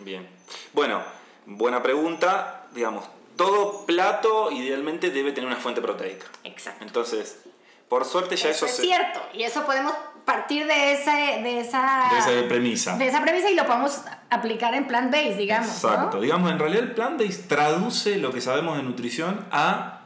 Bien. 0.00 0.28
Bueno, 0.72 1.02
buena 1.46 1.82
pregunta. 1.82 2.66
Digamos, 2.72 3.04
todo 3.36 3.86
plato 3.86 4.50
idealmente 4.50 5.10
debe 5.10 5.32
tener 5.32 5.48
una 5.48 5.58
fuente 5.58 5.80
proteica. 5.80 6.26
Exacto. 6.44 6.84
Entonces, 6.84 7.40
por 7.88 8.04
suerte 8.04 8.36
ya 8.36 8.50
Eso 8.50 8.64
eso, 8.64 8.66
es 8.66 8.76
se... 8.76 8.82
cierto, 8.82 9.20
y 9.34 9.42
eso 9.42 9.64
podemos 9.64 9.92
partir 10.24 10.66
de, 10.66 10.92
ese, 10.92 11.10
de 11.10 11.60
esa... 11.60 12.08
de 12.10 12.18
esa 12.18 12.48
premisa. 12.48 12.96
de 12.98 13.06
esa 13.06 13.22
premisa 13.22 13.48
y 13.48 13.54
lo 13.54 13.64
podemos 13.64 14.00
aplicar 14.28 14.74
en 14.74 14.88
plant-based, 14.88 15.36
digamos. 15.36 15.68
Exacto. 15.68 16.16
¿no? 16.16 16.22
Digamos, 16.22 16.50
en 16.50 16.58
realidad 16.58 16.82
el 16.82 16.92
plant-based 16.94 17.46
traduce 17.46 18.18
lo 18.18 18.32
que 18.32 18.40
sabemos 18.40 18.76
de 18.76 18.82
nutrición 18.82 19.46
a, 19.52 20.00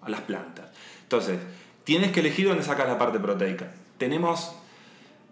a 0.00 0.08
las 0.08 0.20
plantas. 0.20 0.66
Entonces, 1.02 1.40
tienes 1.82 2.12
que 2.12 2.20
elegir 2.20 2.48
dónde 2.48 2.62
sacas 2.62 2.86
la 2.86 2.98
parte 2.98 3.18
proteica. 3.18 3.72
Tenemos, 3.98 4.54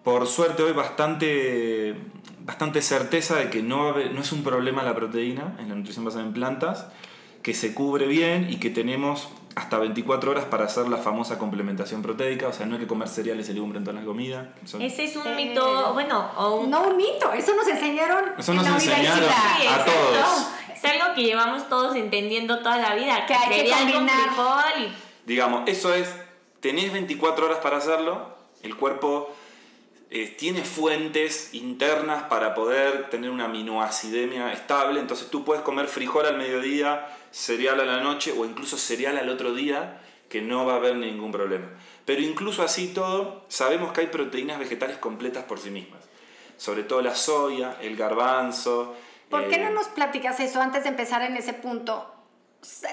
por 0.02 0.26
suerte 0.26 0.64
hoy, 0.64 0.73
bastante, 0.73 1.94
bastante 2.40 2.82
certeza 2.82 3.37
de 3.37 3.49
que 3.49 3.62
no, 3.62 3.92
no 3.92 4.21
es 4.21 4.32
un 4.32 4.42
problema 4.42 4.82
la 4.82 4.94
proteína 4.94 5.54
en 5.61 5.68
la 5.68 5.76
nutrición 5.76 6.04
basada 6.04 6.25
en 6.25 6.32
plantas, 6.32 6.87
que 7.42 7.54
se 7.54 7.75
cubre 7.75 8.06
bien 8.06 8.49
y 8.50 8.56
que 8.56 8.70
tenemos 8.70 9.28
hasta 9.54 9.78
24 9.78 10.30
horas 10.30 10.44
para 10.46 10.64
hacer 10.64 10.88
la 10.88 10.96
famosa 10.96 11.38
complementación 11.38 12.00
proteica, 12.02 12.49
o 12.49 12.52
sea, 12.52 12.64
no 12.66 12.76
hay 12.76 12.80
que 12.80 12.87
comer 12.87 13.08
cereales 13.08 13.49
y 13.49 13.52
legumbres 13.52 13.80
en 13.80 13.84
toda 13.84 14.00
la 14.00 14.06
comida. 14.06 14.54
Ese 14.80 15.04
es 15.04 15.16
un 15.16 15.37
mito, 15.37 15.92
bueno, 15.92 16.30
o 16.37 16.66
No 16.66 16.88
un 16.88 16.96
mito, 16.96 17.32
eso 17.32 17.54
nos 17.54 17.68
enseñaron 17.68 18.32
Eso 18.38 18.52
en 18.52 18.56
nos 18.58 18.66
la 18.66 18.75
enseñaron 18.75 19.18
universidad. 19.18 19.80
a 19.80 19.84
todos. 19.84 20.46
Es 20.75 20.84
algo 20.84 21.14
que 21.14 21.22
llevamos 21.22 21.68
todos 21.68 21.94
entendiendo 21.96 22.61
toda 22.61 22.78
la 22.78 22.94
vida. 22.94 23.26
Que 23.26 23.34
hay 23.34 23.64
que 23.64 23.70
con 23.70 23.78
combinar. 23.78 24.30
y 24.78 24.92
Digamos, 25.26 25.62
eso 25.66 25.92
es, 25.92 26.08
tenés 26.61 26.92
24 26.92 27.46
horas 27.46 27.58
para 27.58 27.76
hacerlo, 27.76 28.34
el 28.62 28.76
cuerpo 28.76 29.34
eh, 30.11 30.26
tiene 30.28 30.62
fuentes 30.62 31.54
internas 31.54 32.25
para 32.25 32.54
poder 32.54 33.11
tener 33.11 33.30
una 33.30 33.44
aminoacidemia 33.44 34.52
estable, 34.52 35.00
entonces 35.00 35.28
tú 35.28 35.44
puedes 35.44 35.62
comer 35.62 35.88
frijol 35.88 36.26
al 36.26 36.37
mediodía, 36.38 37.06
cereal 37.32 37.80
a 37.80 37.84
la 37.84 38.00
noche 38.00 38.32
o 38.36 38.44
incluso 38.44 38.76
cereal 38.76 39.18
al 39.18 39.28
otro 39.28 39.54
día, 39.54 40.00
que 40.28 40.40
no 40.40 40.64
va 40.64 40.74
a 40.74 40.76
haber 40.76 40.96
ningún 40.96 41.32
problema. 41.32 41.66
Pero 42.04 42.22
incluso 42.22 42.62
así 42.62 42.88
todo, 42.88 43.44
sabemos 43.48 43.92
que 43.92 44.02
hay 44.02 44.06
proteínas 44.06 44.58
vegetales 44.58 44.98
completas 44.98 45.44
por 45.44 45.58
sí 45.58 45.70
mismas, 45.70 46.02
sobre 46.56 46.84
todo 46.84 47.02
la 47.02 47.14
soya, 47.14 47.76
el 47.80 47.96
garbanzo. 47.96 48.94
¿Por 49.28 49.48
qué 49.48 49.56
eh, 49.56 49.64
no 49.64 49.70
nos 49.70 49.88
platicas 49.88 50.38
eso 50.40 50.60
antes 50.60 50.84
de 50.84 50.90
empezar 50.90 51.22
en 51.22 51.36
ese 51.36 51.52
punto? 51.52 52.21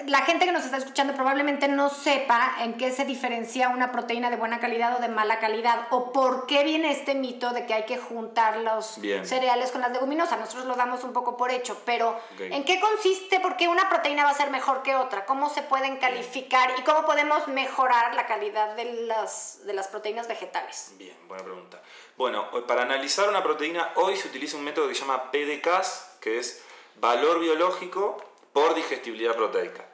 La 0.08 0.22
gente 0.22 0.46
que 0.46 0.52
nos 0.52 0.66
está 0.66 0.78
escuchando 0.78 1.14
probablemente 1.14 1.68
no 1.68 1.90
sepa 1.90 2.56
en 2.62 2.76
qué 2.78 2.92
se 2.92 3.06
diferencia 3.06 3.70
una 3.70 3.92
proteína 3.92 4.32
de 4.32 4.36
buena 4.36 4.60
calidad 4.60 4.96
o 4.98 5.00
de 5.00 5.10
mala 5.10 5.40
calidad 5.40 5.86
o 5.92 6.12
por 6.12 6.48
qué 6.48 6.64
viene 6.64 6.92
este 6.92 7.14
mito 7.14 7.52
de 7.52 7.68
que 7.68 7.76
hay 7.76 7.86
que 7.86 7.98
juntar 8.00 8.58
los 8.58 9.00
Bien. 9.00 9.28
cereales 9.28 9.72
con 9.72 9.82
las 9.82 9.92
leguminosas. 9.92 10.40
Nosotros 10.40 10.66
lo 10.66 10.76
damos 10.76 11.04
un 11.04 11.14
poco 11.14 11.38
por 11.38 11.52
hecho, 11.52 11.80
pero. 11.86 12.20
¿en 12.40 12.64
qué 12.66 12.80
consiste? 12.80 13.40
¿Por 13.40 13.58
qué 13.58 13.68
una 13.68 13.90
proteína 13.90 14.24
va 14.24 14.32
a 14.32 14.34
ser 14.34 14.50
mejor 14.50 14.82
que 14.82 14.96
otra? 14.96 15.26
¿Cómo 15.26 15.50
se 15.52 15.62
pueden 15.62 15.98
calificar 15.98 16.72
y 16.80 16.82
cómo 16.82 17.06
podemos 17.06 17.48
mejorar 17.48 18.16
la 18.16 18.26
calidad 18.26 18.76
de 18.76 18.86
las, 19.06 19.60
de 19.66 19.74
las 19.74 19.88
proteínas 19.88 20.28
vegetales? 20.28 20.94
Bien, 20.98 21.16
buena 21.28 21.44
pregunta. 21.44 21.80
Bueno, 22.18 22.48
hoy- 22.54 22.64
para 22.64 22.82
analizar 22.82 23.30
una 23.30 23.44
proteína, 23.44 23.92
hoy 23.96 24.16
se 24.16 24.30
utiliza 24.30 24.58
un 24.58 24.64
método 24.64 24.88
que 24.88 24.96
se 24.96 25.02
llama 25.02 25.30
PDCAS, 25.32 26.18
que 26.22 26.40
es 26.40 26.64
valor 26.96 27.40
biológico 27.40 28.18
por 28.60 28.76
digestibilidad 28.76 29.38
proteica. 29.38 29.86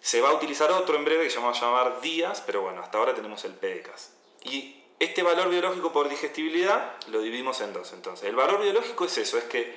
Se 0.00 0.22
va 0.22 0.30
a 0.30 0.32
utilizar 0.32 0.72
otro 0.72 0.96
en 0.96 1.04
breve 1.04 1.24
que 1.24 1.30
se 1.30 1.36
llama 1.36 1.52
llamar 1.52 2.00
días, 2.00 2.42
pero 2.46 2.62
bueno, 2.62 2.80
hasta 2.80 2.96
ahora 2.96 3.14
tenemos 3.14 3.44
el 3.44 3.52
PDCAS. 3.52 4.10
Y 4.42 4.82
este 4.98 5.22
valor 5.22 5.50
biológico 5.50 5.92
por 5.92 6.08
digestibilidad 6.08 6.94
lo 7.08 7.20
dividimos 7.20 7.60
en 7.60 7.74
dos. 7.74 7.92
Entonces, 7.92 8.26
el 8.26 8.36
valor 8.36 8.62
biológico 8.62 9.04
es 9.04 9.18
eso, 9.18 9.36
es 9.36 9.44
que 9.44 9.74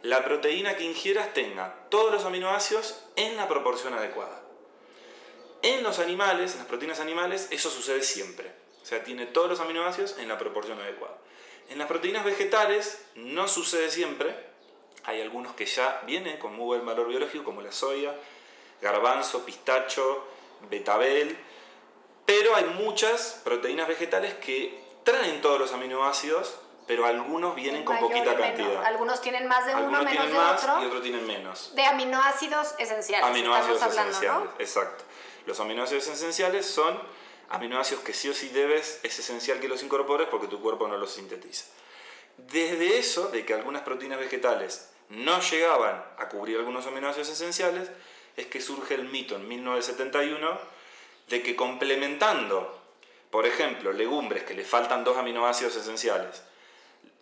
la 0.00 0.24
proteína 0.24 0.76
que 0.76 0.84
ingieras 0.84 1.34
tenga 1.34 1.74
todos 1.90 2.10
los 2.10 2.24
aminoácidos 2.24 2.98
en 3.16 3.36
la 3.36 3.46
proporción 3.46 3.92
adecuada. 3.92 4.40
En 5.60 5.82
los 5.82 5.98
animales, 5.98 6.52
en 6.52 6.60
las 6.60 6.66
proteínas 6.66 7.00
animales, 7.00 7.48
eso 7.50 7.68
sucede 7.68 8.02
siempre. 8.02 8.50
O 8.82 8.86
sea, 8.86 9.04
tiene 9.04 9.26
todos 9.26 9.50
los 9.50 9.60
aminoácidos 9.60 10.16
en 10.16 10.28
la 10.28 10.38
proporción 10.38 10.80
adecuada. 10.80 11.18
En 11.68 11.76
las 11.76 11.88
proteínas 11.88 12.24
vegetales 12.24 13.04
no 13.16 13.48
sucede 13.48 13.90
siempre. 13.90 14.49
Hay 15.04 15.20
algunos 15.20 15.54
que 15.54 15.66
ya 15.66 16.02
vienen 16.06 16.38
con 16.38 16.54
muy 16.54 16.64
buen 16.66 16.86
valor 16.86 17.08
biológico, 17.08 17.44
como 17.44 17.62
la 17.62 17.72
soya, 17.72 18.14
garbanzo, 18.80 19.44
pistacho, 19.44 20.24
betabel. 20.68 21.36
Pero 22.26 22.54
hay 22.54 22.64
muchas 22.64 23.40
proteínas 23.44 23.88
vegetales 23.88 24.34
que 24.34 24.78
traen 25.04 25.40
todos 25.40 25.58
los 25.58 25.72
aminoácidos, 25.72 26.56
pero 26.86 27.06
algunos 27.06 27.54
vienen 27.54 27.84
con 27.84 27.98
poquita 27.98 28.36
cantidad. 28.36 28.84
Algunos 28.84 29.20
tienen 29.20 29.46
más 29.46 29.66
de 29.66 29.72
uno, 29.74 29.82
Algunos 29.84 30.04
menos 30.04 30.26
tienen 30.26 30.32
de 30.32 30.52
otro. 30.52 30.82
y 30.82 30.86
otros 30.86 31.02
tienen 31.02 31.26
menos. 31.26 31.74
De 31.74 31.84
aminoácidos 31.84 32.74
esenciales. 32.78 33.26
Aminoácidos 33.26 33.82
hablando, 33.82 34.10
esenciales, 34.10 34.44
¿no? 34.44 34.60
exacto. 34.60 35.04
Los 35.46 35.58
aminoácidos 35.60 36.06
esenciales 36.08 36.66
son 36.66 37.00
aminoácidos 37.48 38.02
que 38.04 38.12
sí 38.12 38.28
o 38.28 38.34
sí 38.34 38.48
debes, 38.48 39.00
es 39.02 39.18
esencial 39.18 39.60
que 39.60 39.68
los 39.68 39.82
incorpores 39.82 40.28
porque 40.28 40.46
tu 40.46 40.60
cuerpo 40.60 40.86
no 40.88 40.96
los 40.96 41.12
sintetiza. 41.12 41.64
Desde 42.48 42.98
eso, 42.98 43.28
de 43.28 43.44
que 43.44 43.54
algunas 43.54 43.82
proteínas 43.82 44.18
vegetales 44.18 44.90
no 45.08 45.40
llegaban 45.40 46.04
a 46.18 46.28
cubrir 46.28 46.58
algunos 46.58 46.86
aminoácidos 46.86 47.28
esenciales, 47.28 47.90
es 48.36 48.46
que 48.46 48.60
surge 48.60 48.94
el 48.94 49.04
mito 49.04 49.36
en 49.36 49.48
1971 49.48 50.58
de 51.28 51.42
que 51.42 51.56
complementando, 51.56 52.80
por 53.30 53.46
ejemplo, 53.46 53.92
legumbres 53.92 54.44
que 54.44 54.54
le 54.54 54.64
faltan 54.64 55.04
dos 55.04 55.16
aminoácidos 55.16 55.76
esenciales 55.76 56.42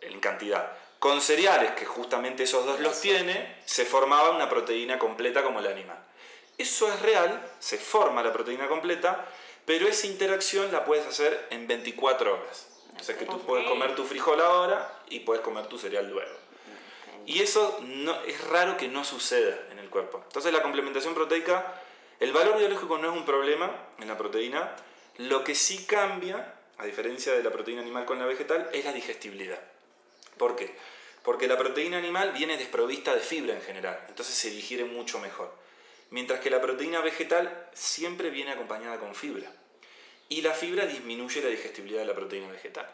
en 0.00 0.20
cantidad, 0.20 0.72
con 0.98 1.20
cereales 1.20 1.72
que 1.72 1.86
justamente 1.86 2.44
esos 2.44 2.64
dos 2.66 2.80
los 2.80 3.00
tiene, 3.00 3.56
se 3.64 3.84
formaba 3.84 4.30
una 4.30 4.48
proteína 4.48 4.98
completa 4.98 5.42
como 5.42 5.60
el 5.60 5.66
animal. 5.66 5.98
Eso 6.56 6.92
es 6.92 7.00
real, 7.02 7.40
se 7.58 7.78
forma 7.78 8.22
la 8.22 8.32
proteína 8.32 8.68
completa, 8.68 9.26
pero 9.64 9.86
esa 9.86 10.06
interacción 10.06 10.72
la 10.72 10.84
puedes 10.84 11.06
hacer 11.06 11.46
en 11.50 11.66
24 11.66 12.34
horas. 12.34 12.77
O 13.00 13.04
sea 13.04 13.16
que 13.16 13.24
tú 13.24 13.38
puedes 13.40 13.66
comer 13.66 13.94
tu 13.94 14.04
frijol 14.04 14.40
ahora 14.40 15.02
y 15.08 15.20
puedes 15.20 15.42
comer 15.42 15.66
tu 15.66 15.78
cereal 15.78 16.08
luego. 16.10 16.36
Y 17.26 17.42
eso 17.42 17.78
no, 17.82 18.22
es 18.22 18.42
raro 18.48 18.76
que 18.76 18.88
no 18.88 19.04
suceda 19.04 19.58
en 19.70 19.78
el 19.78 19.90
cuerpo. 19.90 20.22
Entonces 20.26 20.52
la 20.52 20.62
complementación 20.62 21.14
proteica, 21.14 21.74
el 22.20 22.32
valor 22.32 22.58
biológico 22.58 22.98
no 22.98 23.10
es 23.10 23.16
un 23.16 23.24
problema 23.24 23.70
en 24.00 24.08
la 24.08 24.16
proteína. 24.16 24.74
Lo 25.18 25.44
que 25.44 25.54
sí 25.54 25.84
cambia, 25.84 26.54
a 26.78 26.86
diferencia 26.86 27.34
de 27.34 27.42
la 27.42 27.50
proteína 27.50 27.82
animal 27.82 28.06
con 28.06 28.18
la 28.18 28.24
vegetal, 28.24 28.70
es 28.72 28.84
la 28.84 28.92
digestibilidad. 28.92 29.60
¿Por 30.38 30.56
qué? 30.56 30.74
Porque 31.22 31.48
la 31.48 31.58
proteína 31.58 31.98
animal 31.98 32.32
viene 32.32 32.56
desprovista 32.56 33.14
de 33.14 33.20
fibra 33.20 33.54
en 33.54 33.60
general, 33.60 34.02
entonces 34.08 34.34
se 34.34 34.50
digiere 34.50 34.84
mucho 34.84 35.18
mejor. 35.18 35.52
Mientras 36.10 36.40
que 36.40 36.48
la 36.48 36.62
proteína 36.62 37.00
vegetal 37.02 37.68
siempre 37.74 38.30
viene 38.30 38.52
acompañada 38.52 38.98
con 38.98 39.14
fibra. 39.14 39.50
Y 40.28 40.42
la 40.42 40.52
fibra 40.52 40.86
disminuye 40.86 41.40
la 41.42 41.48
digestibilidad 41.48 42.00
de 42.00 42.06
la 42.06 42.14
proteína 42.14 42.50
vegetal. 42.50 42.88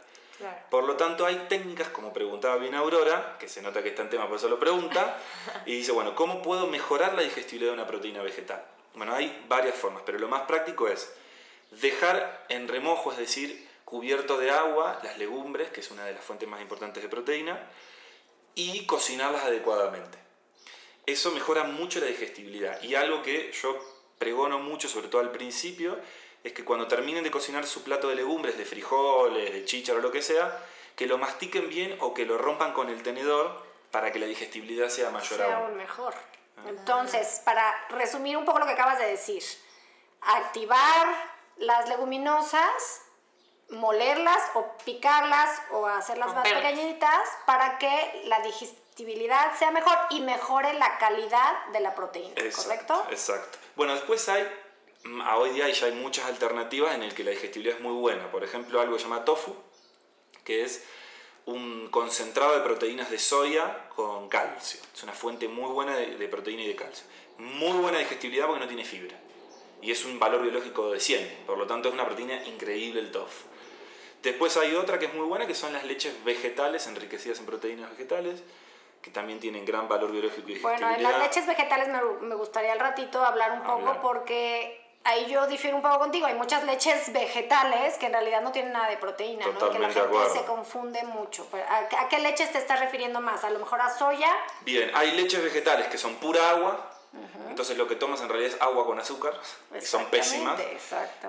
Por 0.70 0.84
lo 0.84 0.96
tanto, 0.96 1.24
hay 1.24 1.46
técnicas, 1.48 1.88
como 1.88 2.12
preguntaba 2.12 2.56
bien 2.56 2.74
Aurora, 2.74 3.36
que 3.38 3.48
se 3.48 3.62
nota 3.62 3.82
que 3.82 3.90
está 3.90 4.02
en 4.02 4.10
tema, 4.10 4.28
por 4.28 4.36
eso 4.36 4.48
lo 4.48 4.58
pregunta, 4.58 5.18
y 5.66 5.76
dice, 5.76 5.92
bueno, 5.92 6.14
¿cómo 6.14 6.42
puedo 6.42 6.66
mejorar 6.66 7.14
la 7.14 7.22
digestibilidad 7.22 7.72
de 7.72 7.78
una 7.78 7.86
proteína 7.86 8.22
vegetal? 8.22 8.64
Bueno, 8.94 9.14
hay 9.14 9.44
varias 9.48 9.76
formas, 9.76 10.02
pero 10.04 10.18
lo 10.18 10.28
más 10.28 10.42
práctico 10.42 10.88
es 10.88 11.12
dejar 11.70 12.44
en 12.48 12.68
remojo, 12.68 13.12
es 13.12 13.18
decir, 13.18 13.68
cubierto 13.84 14.38
de 14.38 14.50
agua, 14.50 15.00
las 15.02 15.18
legumbres, 15.18 15.70
que 15.70 15.80
es 15.80 15.90
una 15.90 16.04
de 16.04 16.14
las 16.14 16.24
fuentes 16.24 16.48
más 16.48 16.60
importantes 16.60 17.02
de 17.02 17.08
proteína, 17.08 17.68
y 18.54 18.86
cocinarlas 18.86 19.44
adecuadamente. 19.44 20.18
Eso 21.06 21.30
mejora 21.32 21.64
mucho 21.64 22.00
la 22.00 22.06
digestibilidad. 22.06 22.82
Y 22.82 22.94
algo 22.94 23.22
que 23.22 23.52
yo 23.52 23.78
pregono 24.18 24.58
mucho, 24.58 24.88
sobre 24.88 25.08
todo 25.08 25.20
al 25.20 25.32
principio, 25.32 25.98
es 26.44 26.52
que 26.52 26.64
cuando 26.64 26.86
terminen 26.86 27.24
de 27.24 27.30
cocinar 27.30 27.66
su 27.66 27.82
plato 27.82 28.08
de 28.08 28.14
legumbres, 28.14 28.56
de 28.56 28.66
frijoles, 28.66 29.52
de 29.52 29.64
chícharo 29.64 29.98
o 29.98 30.02
lo 30.02 30.12
que 30.12 30.22
sea, 30.22 30.60
que 30.94 31.06
lo 31.06 31.18
mastiquen 31.18 31.68
bien 31.68 31.96
o 32.00 32.14
que 32.14 32.26
lo 32.26 32.38
rompan 32.38 32.72
con 32.72 32.90
el 32.90 33.02
tenedor 33.02 33.64
para 33.90 34.12
que 34.12 34.18
la 34.18 34.26
digestibilidad 34.26 34.88
sea 34.90 35.10
mayor 35.10 35.38
sea 35.38 35.56
aún. 35.56 35.66
aún 35.66 35.76
mejor. 35.76 36.14
Entonces, 36.66 37.40
para 37.44 37.74
resumir 37.88 38.36
un 38.36 38.44
poco 38.44 38.58
lo 38.58 38.66
que 38.66 38.72
acabas 38.72 38.98
de 38.98 39.06
decir, 39.06 39.42
activar 40.20 41.06
las 41.56 41.88
leguminosas, 41.88 43.02
molerlas 43.70 44.38
o 44.54 44.66
picarlas 44.84 45.62
o 45.72 45.86
hacerlas 45.86 46.34
más 46.34 46.48
pequeñitas 46.48 47.28
para 47.46 47.78
que 47.78 48.22
la 48.26 48.40
digestibilidad 48.40 49.56
sea 49.58 49.70
mejor 49.70 49.96
y 50.10 50.20
mejore 50.20 50.74
la 50.74 50.98
calidad 50.98 51.66
de 51.72 51.80
la 51.80 51.94
proteína, 51.94 52.34
Exacto, 52.36 52.94
¿correcto? 52.94 53.06
Exacto. 53.10 53.58
Bueno, 53.76 53.94
después 53.94 54.28
hay, 54.28 54.48
a 55.24 55.36
hoy 55.36 55.50
día 55.50 55.68
ya 55.68 55.86
hay 55.86 55.92
muchas 55.92 56.26
alternativas 56.26 56.94
en 56.94 57.02
el 57.02 57.14
que 57.14 57.24
la 57.24 57.30
digestibilidad 57.30 57.76
es 57.76 57.82
muy 57.82 57.92
buena. 57.94 58.30
Por 58.30 58.44
ejemplo, 58.44 58.80
algo 58.80 58.94
que 58.96 59.02
se 59.02 59.08
llama 59.08 59.24
tofu, 59.24 59.54
que 60.44 60.62
es 60.62 60.84
un 61.46 61.88
concentrado 61.90 62.54
de 62.54 62.60
proteínas 62.60 63.10
de 63.10 63.18
soya 63.18 63.88
con 63.94 64.28
calcio. 64.28 64.80
Es 64.94 65.02
una 65.02 65.12
fuente 65.12 65.46
muy 65.48 65.70
buena 65.72 65.94
de, 65.96 66.16
de 66.16 66.28
proteína 66.28 66.62
y 66.62 66.68
de 66.68 66.76
calcio. 66.76 67.06
Muy 67.38 67.78
buena 67.78 67.98
digestibilidad 67.98 68.46
porque 68.46 68.60
no 68.60 68.66
tiene 68.68 68.84
fibra. 68.84 69.16
Y 69.82 69.90
es 69.90 70.04
un 70.06 70.18
valor 70.18 70.40
biológico 70.42 70.90
de 70.92 71.00
100. 71.00 71.44
Por 71.46 71.58
lo 71.58 71.66
tanto, 71.66 71.88
es 71.88 71.94
una 71.94 72.06
proteína 72.06 72.42
increíble 72.46 73.00
el 73.00 73.10
tofu. 73.10 73.46
Después 74.22 74.56
hay 74.56 74.74
otra 74.74 74.98
que 74.98 75.06
es 75.06 75.14
muy 75.14 75.26
buena, 75.26 75.46
que 75.46 75.54
son 75.54 75.74
las 75.74 75.84
leches 75.84 76.24
vegetales 76.24 76.86
enriquecidas 76.86 77.38
en 77.40 77.44
proteínas 77.46 77.90
vegetales, 77.90 78.42
que 79.02 79.10
también 79.10 79.38
tienen 79.38 79.66
gran 79.66 79.86
valor 79.86 80.10
biológico 80.10 80.48
y 80.50 80.58
Bueno, 80.60 80.78
digestibilidad. 80.78 80.96
en 81.12 81.18
las 81.18 81.28
leches 81.28 81.46
vegetales 81.46 81.88
me, 81.88 82.26
me 82.26 82.34
gustaría 82.34 82.72
al 82.72 82.80
ratito 82.80 83.22
hablar 83.22 83.52
un 83.52 83.62
poco 83.64 84.00
porque 84.00 84.82
ahí 85.04 85.26
yo 85.30 85.46
difiero 85.46 85.76
un 85.76 85.82
poco 85.82 85.98
contigo. 85.98 86.26
Hay 86.26 86.34
muchas 86.34 86.64
leches 86.64 87.12
vegetales 87.12 87.96
que 87.98 88.06
en 88.06 88.12
realidad 88.12 88.40
no 88.42 88.52
tienen 88.52 88.72
nada 88.72 88.88
de 88.88 88.96
proteína, 88.96 89.44
¿no? 89.46 89.50
Y 89.52 89.54
que 89.54 89.60
la 89.60 89.66
Totalmente 89.66 90.00
gente 90.00 90.16
acuerdo. 90.16 90.34
se 90.34 90.44
confunde 90.44 91.02
mucho. 91.04 91.46
¿A, 91.68 92.02
a 92.02 92.08
qué 92.08 92.18
leches 92.18 92.50
te 92.52 92.58
estás 92.58 92.80
refiriendo 92.80 93.20
más? 93.20 93.44
¿A 93.44 93.50
lo 93.50 93.58
mejor 93.58 93.80
a 93.80 93.90
soya? 93.96 94.30
Bien, 94.62 94.90
hay 94.94 95.12
leches 95.12 95.42
vegetales 95.42 95.86
que 95.88 95.98
son 95.98 96.16
pura 96.16 96.50
agua 96.50 96.90
Entonces 97.48 97.78
lo 97.78 97.86
que 97.86 97.94
tomas 97.94 98.20
en 98.22 98.28
realidad 98.28 98.54
es 98.56 98.60
agua 98.60 98.84
con 98.86 98.98
azúcar, 98.98 99.38
que 99.72 99.80
son 99.82 100.06
pésimas. 100.06 100.60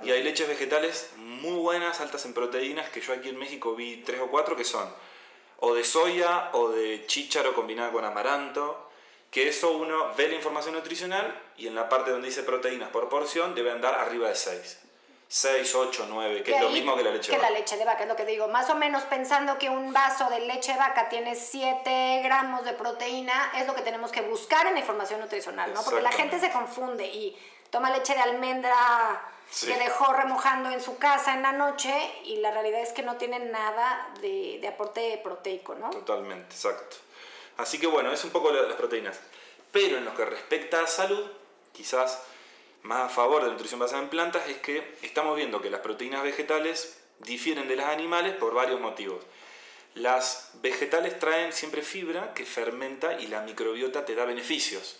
Y 0.03 0.09
hay 0.11 0.23
leches 0.23 0.47
vegetales 0.47 1.11
muy 1.17 1.59
buenas, 1.59 2.01
altas 2.01 2.25
en 2.25 2.33
proteínas, 2.33 2.89
que 2.89 3.01
yo 3.01 3.13
aquí 3.13 3.29
en 3.29 3.37
México 3.37 3.75
vi 3.75 3.97
tres 3.97 4.19
o 4.21 4.27
cuatro 4.27 4.55
que 4.55 4.63
son 4.63 4.89
o 5.59 5.73
de 5.75 5.83
soya 5.83 6.49
o 6.53 6.69
de 6.69 7.05
chícharo 7.05 7.53
combinada 7.53 7.91
con 7.91 8.03
amaranto, 8.03 8.89
que 9.35 9.49
eso 9.49 9.71
uno 9.71 10.13
ve 10.15 10.29
la 10.29 10.35
información 10.35 10.75
nutricional 10.75 11.37
y 11.57 11.67
en 11.67 11.75
la 11.75 11.89
parte 11.89 12.09
donde 12.09 12.29
dice 12.29 12.41
proteínas 12.43 12.87
por 12.87 13.09
porción 13.09 13.53
debe 13.53 13.69
andar 13.69 13.93
arriba 13.95 14.29
de 14.29 14.35
6. 14.35 14.79
6, 15.27 15.75
8, 15.75 16.05
9, 16.07 16.41
que, 16.41 16.55
es 16.55 16.61
lo 16.61 16.69
mismo 16.69 16.95
que 16.95 17.03
la 17.03 17.11
leche 17.11 17.31
de 17.31 17.37
vaca. 17.37 17.47
Que 17.47 17.53
la 17.53 17.59
leche 17.59 17.75
de 17.75 17.83
vaca, 17.83 18.03
es 18.03 18.07
lo 18.07 18.15
que 18.15 18.23
digo. 18.23 18.47
Más 18.47 18.69
o 18.69 18.75
menos 18.75 19.03
pensando 19.03 19.57
que 19.57 19.69
un 19.69 19.91
vaso 19.91 20.29
de 20.29 20.39
leche 20.39 20.71
de 20.71 20.77
vaca 20.77 21.09
tiene 21.09 21.35
7 21.35 22.21
gramos 22.23 22.63
de 22.63 22.71
proteína, 22.75 23.51
es 23.57 23.67
lo 23.67 23.75
que 23.75 23.81
tenemos 23.81 24.09
que 24.13 24.21
buscar 24.21 24.67
en 24.67 24.75
la 24.75 24.79
información 24.79 25.19
nutricional, 25.19 25.73
¿no? 25.73 25.83
Porque 25.83 26.01
la 26.01 26.13
gente 26.13 26.39
se 26.39 26.49
confunde 26.51 27.05
y 27.05 27.37
toma 27.71 27.89
leche 27.89 28.13
de 28.13 28.21
almendra 28.21 29.21
que 29.59 29.75
dejó 29.77 30.13
remojando 30.13 30.71
en 30.71 30.79
su 30.79 30.97
casa 30.97 31.33
en 31.33 31.41
la 31.41 31.51
noche 31.51 31.93
y 32.23 32.37
la 32.37 32.51
realidad 32.51 32.79
es 32.79 32.93
que 32.93 33.01
no 33.01 33.17
tiene 33.17 33.39
nada 33.39 34.13
de, 34.21 34.59
de 34.61 34.67
aporte 34.69 35.19
proteico, 35.21 35.75
¿no? 35.75 35.89
Totalmente, 35.89 36.55
exacto. 36.55 36.95
Así 37.57 37.79
que 37.79 37.87
bueno, 37.87 38.11
es 38.11 38.23
un 38.23 38.31
poco 38.31 38.51
las 38.51 38.75
proteínas. 38.75 39.19
Pero 39.71 39.97
en 39.97 40.05
lo 40.05 40.15
que 40.15 40.25
respecta 40.25 40.81
a 40.81 40.87
salud, 40.87 41.25
quizás 41.73 42.21
más 42.83 43.05
a 43.05 43.09
favor 43.09 43.41
de 43.41 43.47
la 43.47 43.53
nutrición 43.53 43.79
basada 43.79 44.01
en 44.01 44.09
plantas 44.09 44.47
es 44.47 44.57
que 44.57 44.95
estamos 45.01 45.35
viendo 45.35 45.61
que 45.61 45.69
las 45.69 45.81
proteínas 45.81 46.23
vegetales 46.23 47.01
difieren 47.19 47.67
de 47.67 47.75
las 47.75 47.87
animales 47.87 48.35
por 48.35 48.53
varios 48.53 48.79
motivos. 48.79 49.23
Las 49.95 50.51
vegetales 50.55 51.17
traen 51.19 51.53
siempre 51.53 51.81
fibra 51.81 52.33
que 52.33 52.45
fermenta 52.45 53.19
y 53.19 53.27
la 53.27 53.41
microbiota 53.41 54.05
te 54.05 54.13
da 54.13 54.25
beneficios. 54.25 54.97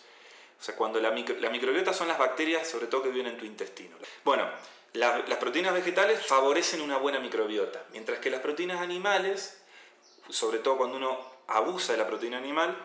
O 0.60 0.64
sea, 0.64 0.76
cuando 0.76 1.00
la, 1.02 1.12
la 1.12 1.50
microbiota 1.50 1.94
son 1.94 2.08
las 2.08 2.18
bacterias, 2.18 2.68
sobre 2.68 2.88
todo 2.88 3.04
que 3.04 3.10
viven 3.10 3.28
en 3.28 3.38
tu 3.38 3.46
intestino. 3.46 3.98
Bueno, 4.24 4.50
las 4.94 5.38
proteínas 5.38 5.74
vegetales 5.74 6.26
favorecen 6.26 6.82
una 6.82 6.98
buena 6.98 7.20
microbiota, 7.20 7.84
mientras 7.92 8.20
que 8.20 8.30
las 8.30 8.40
proteínas 8.40 8.82
animales, 8.82 9.62
sobre 10.30 10.60
todo 10.60 10.78
cuando 10.78 10.96
uno 10.96 11.35
abusa 11.48 11.94
de 11.94 12.00
la 12.00 12.08
proteína 12.08 12.38
animal, 12.38 12.78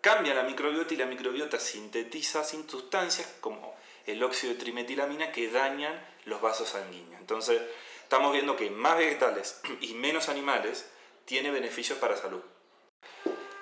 cambia 0.00 0.34
la 0.34 0.42
microbiota 0.42 0.94
y 0.94 0.96
la 0.98 1.06
microbiota 1.06 1.58
sintetiza 1.58 2.44
sustancias 2.44 3.26
como 3.40 3.74
el 4.06 4.22
óxido 4.22 4.52
de 4.52 4.60
trimetilamina 4.60 5.32
que 5.32 5.50
dañan 5.50 5.98
los 6.24 6.40
vasos 6.40 6.68
sanguíneos. 6.70 7.20
Entonces, 7.20 7.62
estamos 8.02 8.32
viendo 8.32 8.56
que 8.56 8.70
más 8.70 8.98
vegetales 8.98 9.60
y 9.80 9.94
menos 9.94 10.28
animales 10.28 10.88
tiene 11.24 11.50
beneficios 11.50 11.98
para 11.98 12.16
salud. 12.16 12.42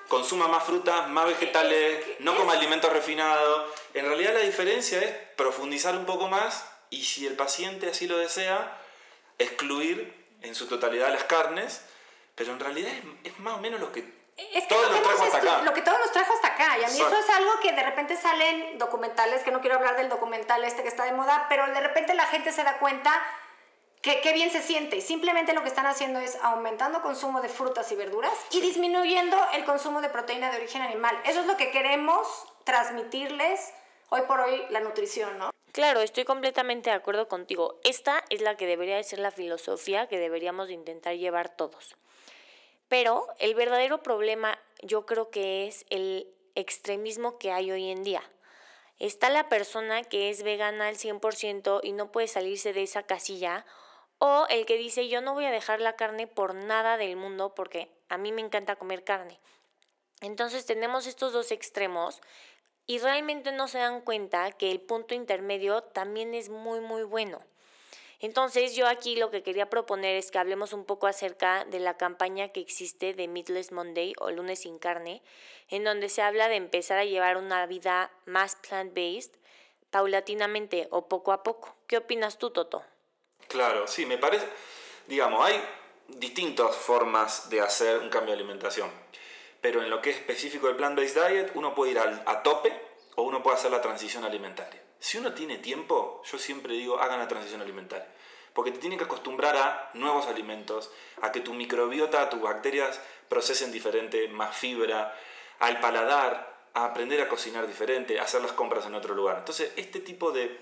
Consuma 0.09 0.47
más 0.49 0.65
frutas, 0.65 1.09
más 1.09 1.27
vegetales, 1.27 2.05
no 2.19 2.37
coma 2.37 2.53
alimentos 2.53 2.93
refinados. 2.93 3.71
En 3.95 4.05
realidad 4.05 4.35
la 4.35 4.41
diferencia 4.41 5.01
es 5.01 5.11
profundizar 5.37 5.97
un 5.97 6.05
poco 6.05 6.29
más 6.29 6.69
y 6.91 7.05
si 7.05 7.27
el 7.27 7.35
paciente 7.35 7.89
así 7.89 8.07
lo 8.07 8.19
desea, 8.19 8.79
excluir 9.39 10.13
en 10.43 10.55
su 10.55 10.67
totalidad 10.67 11.11
las 11.13 11.25
carnes, 11.25 11.83
pero 12.35 12.53
en 12.53 12.61
realidad 12.61 12.93
es, 13.25 13.39
más 13.39 13.55
o 13.55 13.61
menos 13.61 13.81
lo 13.81 13.91
que 13.93 14.05
es 14.55 14.65
que 14.67 14.75
todo 14.75 14.89
lo, 14.89 15.01
trajo 15.03 15.25
hasta 15.25 15.39
acá. 15.39 15.63
lo 15.63 15.73
que 15.73 15.83
todo 15.83 15.99
nos 15.99 16.13
trajo 16.13 16.33
hasta 16.33 16.49
acá. 16.49 16.79
Y 16.79 16.85
a 16.85 16.89
mí 16.89 16.95
eso 16.95 17.17
es 17.17 17.31
algo 17.31 17.51
que 17.61 17.73
de 17.73 17.83
repente 17.83 18.17
salen 18.17 18.79
documentales, 18.79 19.43
que 19.43 19.51
no 19.51 19.61
quiero 19.61 19.77
hablar 19.77 19.97
del 19.97 20.09
documental 20.09 20.65
este 20.65 20.83
que 20.83 20.89
está 20.89 21.05
de 21.05 21.13
moda, 21.13 21.47
pero 21.49 21.67
de 21.67 21.81
repente 21.81 22.15
la 22.15 22.27
gente 22.27 22.53
se 22.53 22.65
da 22.65 22.79
cuenta 22.79 23.13
que 24.03 24.21
qué 24.21 24.33
bien 24.33 24.51
se 24.51 24.61
siente. 24.61 25.01
Simplemente 25.01 25.53
lo 25.53 25.63
que 25.63 25.69
están 25.69 25.87
haciendo 25.87 26.19
es 26.19 26.37
aumentando 26.43 27.03
consumo 27.03 27.41
de 27.41 27.49
frutas 27.49 27.91
y 27.93 27.97
verduras 27.97 28.33
y 28.51 28.61
disminuyendo 28.61 29.37
el 29.55 29.65
consumo 29.65 30.01
de 30.01 30.09
proteína 30.09 30.51
de 30.51 30.59
origen 30.59 30.83
animal. 30.83 31.17
Eso 31.25 31.41
es 31.41 31.47
lo 31.47 31.57
que 31.57 31.71
queremos 31.71 32.27
transmitirles 32.65 33.73
hoy 34.09 34.23
por 34.23 34.41
hoy 34.41 34.65
la 34.71 34.81
nutrición, 34.81 35.39
¿no? 35.39 35.51
Claro, 35.73 36.01
estoy 36.03 36.25
completamente 36.25 36.91
de 36.91 36.97
acuerdo 36.97 37.29
contigo. 37.29 37.81
Esta 37.83 38.23
es 38.29 38.43
la 38.43 38.57
que 38.57 38.67
debería 38.67 38.97
de 38.97 39.05
ser 39.05 39.21
la 39.21 39.31
filosofía 39.31 40.07
que 40.07 40.19
deberíamos 40.19 40.69
intentar 40.69 41.15
llevar 41.15 41.49
todos. 41.49 41.97
Pero 42.93 43.27
el 43.39 43.55
verdadero 43.55 44.03
problema 44.03 44.59
yo 44.83 45.07
creo 45.07 45.31
que 45.31 45.67
es 45.67 45.87
el 45.89 46.29
extremismo 46.55 47.39
que 47.39 47.51
hay 47.51 47.73
hoy 47.73 47.89
en 47.89 48.03
día. 48.03 48.23
Está 48.99 49.31
la 49.31 49.49
persona 49.49 50.05
que 50.05 50.29
es 50.29 50.43
vegana 50.43 50.89
al 50.89 50.97
100% 50.97 51.81
y 51.83 51.93
no 51.93 52.13
puede 52.13 52.29
salirse 52.29 52.75
de 52.75 52.83
esa 52.83 53.05
casilla, 53.05 53.65
o 54.19 54.45
el 54.51 54.67
que 54.67 54.77
dice 54.77 55.09
yo 55.09 55.23
no 55.23 55.33
voy 55.33 55.47
a 55.47 55.51
dejar 55.51 55.81
la 55.81 55.97
carne 55.97 56.27
por 56.27 56.55
nada 56.55 56.99
del 56.99 57.17
mundo 57.17 57.55
porque 57.55 57.91
a 58.11 58.19
mí 58.19 58.31
me 58.31 58.43
encanta 58.43 58.77
comer 58.77 59.05
carne. 59.05 59.41
Entonces 60.21 60.67
tenemos 60.67 61.07
estos 61.07 61.33
dos 61.33 61.51
extremos 61.51 62.21
y 62.85 62.99
realmente 62.99 63.53
no 63.53 63.69
se 63.69 63.79
dan 63.79 64.03
cuenta 64.03 64.53
que 64.53 64.71
el 64.71 64.83
punto 64.83 65.15
intermedio 65.15 65.83
también 65.83 66.35
es 66.35 66.51
muy 66.51 66.81
muy 66.81 67.05
bueno. 67.05 67.41
Entonces 68.23 68.77
yo 68.77 68.87
aquí 68.87 69.17
lo 69.17 69.33
que 69.33 69.43
quería 69.43 69.69
proponer 69.69 70.15
es 70.15 70.31
que 70.31 70.39
hablemos 70.39 70.73
un 70.73 70.85
poco 70.85 71.09
acerca 71.09 71.65
de 71.65 71.81
la 71.81 71.97
campaña 71.97 72.51
que 72.51 72.61
existe 72.61 73.15
de 73.15 73.27
Meatless 73.27 73.73
Monday 73.73 74.15
o 74.21 74.31
lunes 74.31 74.61
sin 74.61 74.79
carne, 74.79 75.23
en 75.69 75.83
donde 75.83 76.09
se 76.09 76.23
habla 76.23 76.49
de 76.49 76.55
empezar 76.55 76.99
a 76.99 77.05
llevar 77.05 77.37
una 77.37 77.67
vida 77.67 78.13
más 78.25 78.55
plant-based 78.55 79.35
paulatinamente 79.91 80.87
o 80.93 81.09
poco 81.09 81.33
a 81.33 81.43
poco. 81.43 81.75
¿Qué 81.89 81.97
opinas 81.97 82.39
tú, 82.39 82.51
Toto? 82.51 82.85
Claro, 83.49 83.89
sí, 83.89 84.07
me 84.07 84.19
parece, 84.19 84.47
digamos, 85.09 85.45
hay 85.45 85.61
distintas 86.07 86.77
formas 86.77 87.51
de 87.51 87.61
hacer 87.61 87.99
un 87.99 88.09
cambio 88.09 88.37
de 88.37 88.41
alimentación, 88.41 88.89
pero 89.61 89.83
en 89.83 89.91
lo 89.91 90.01
que 90.01 90.11
es 90.11 90.17
específico 90.19 90.69
del 90.69 90.77
plant-based 90.77 91.27
diet, 91.27 91.51
uno 91.55 91.75
puede 91.75 91.91
ir 91.91 91.99
a 91.99 92.43
tope 92.45 92.73
o 93.17 93.23
uno 93.23 93.43
puede 93.43 93.57
hacer 93.57 93.73
la 93.73 93.83
transición 93.83 94.25
alimentaria. 94.25 94.81
Si 95.03 95.19
uno 95.19 95.35
tiene 95.35 95.59
tiempo, 95.59 96.23
yo 96.31 96.39
siempre 96.39 96.75
digo, 96.75 97.01
hagan 97.01 97.19
la 97.19 97.27
transición 97.27 97.61
alimentaria. 97.61 98.07
Porque 98.53 98.71
te 98.71 98.79
tiene 98.79 98.97
que 98.97 99.03
acostumbrar 99.03 99.57
a 99.57 99.91
nuevos 99.95 100.29
alimentos, 100.29 100.93
a 101.23 101.33
que 101.33 101.41
tu 101.41 101.55
microbiota, 101.55 102.31
tus 102.31 102.41
bacterias 102.41 103.01
procesen 103.29 103.73
diferente, 103.73 104.29
más 104.29 104.57
fibra, 104.57 105.13
al 105.59 105.81
paladar, 105.81 106.69
a 106.75 106.85
aprender 106.85 107.21
a 107.21 107.29
cocinar 107.29 107.67
diferente, 107.67 108.21
a 108.21 108.23
hacer 108.23 108.43
las 108.43 108.53
compras 108.53 108.87
en 108.87 108.95
otro 108.95 109.17
lugar. 109.17 109.39
Entonces, 109.39 109.73
este 109.75 109.99
tipo 109.99 110.31
de, 110.31 110.61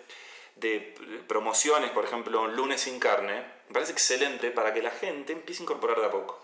de 0.56 0.94
promociones, 1.28 1.90
por 1.90 2.06
ejemplo, 2.06 2.40
un 2.40 2.56
lunes 2.56 2.80
sin 2.80 2.98
carne, 2.98 3.44
me 3.68 3.74
parece 3.74 3.92
excelente 3.92 4.50
para 4.50 4.72
que 4.72 4.80
la 4.80 4.90
gente 4.90 5.34
empiece 5.34 5.62
a 5.62 5.64
incorporar 5.64 6.00
de 6.00 6.06
a 6.06 6.10
poco. 6.10 6.40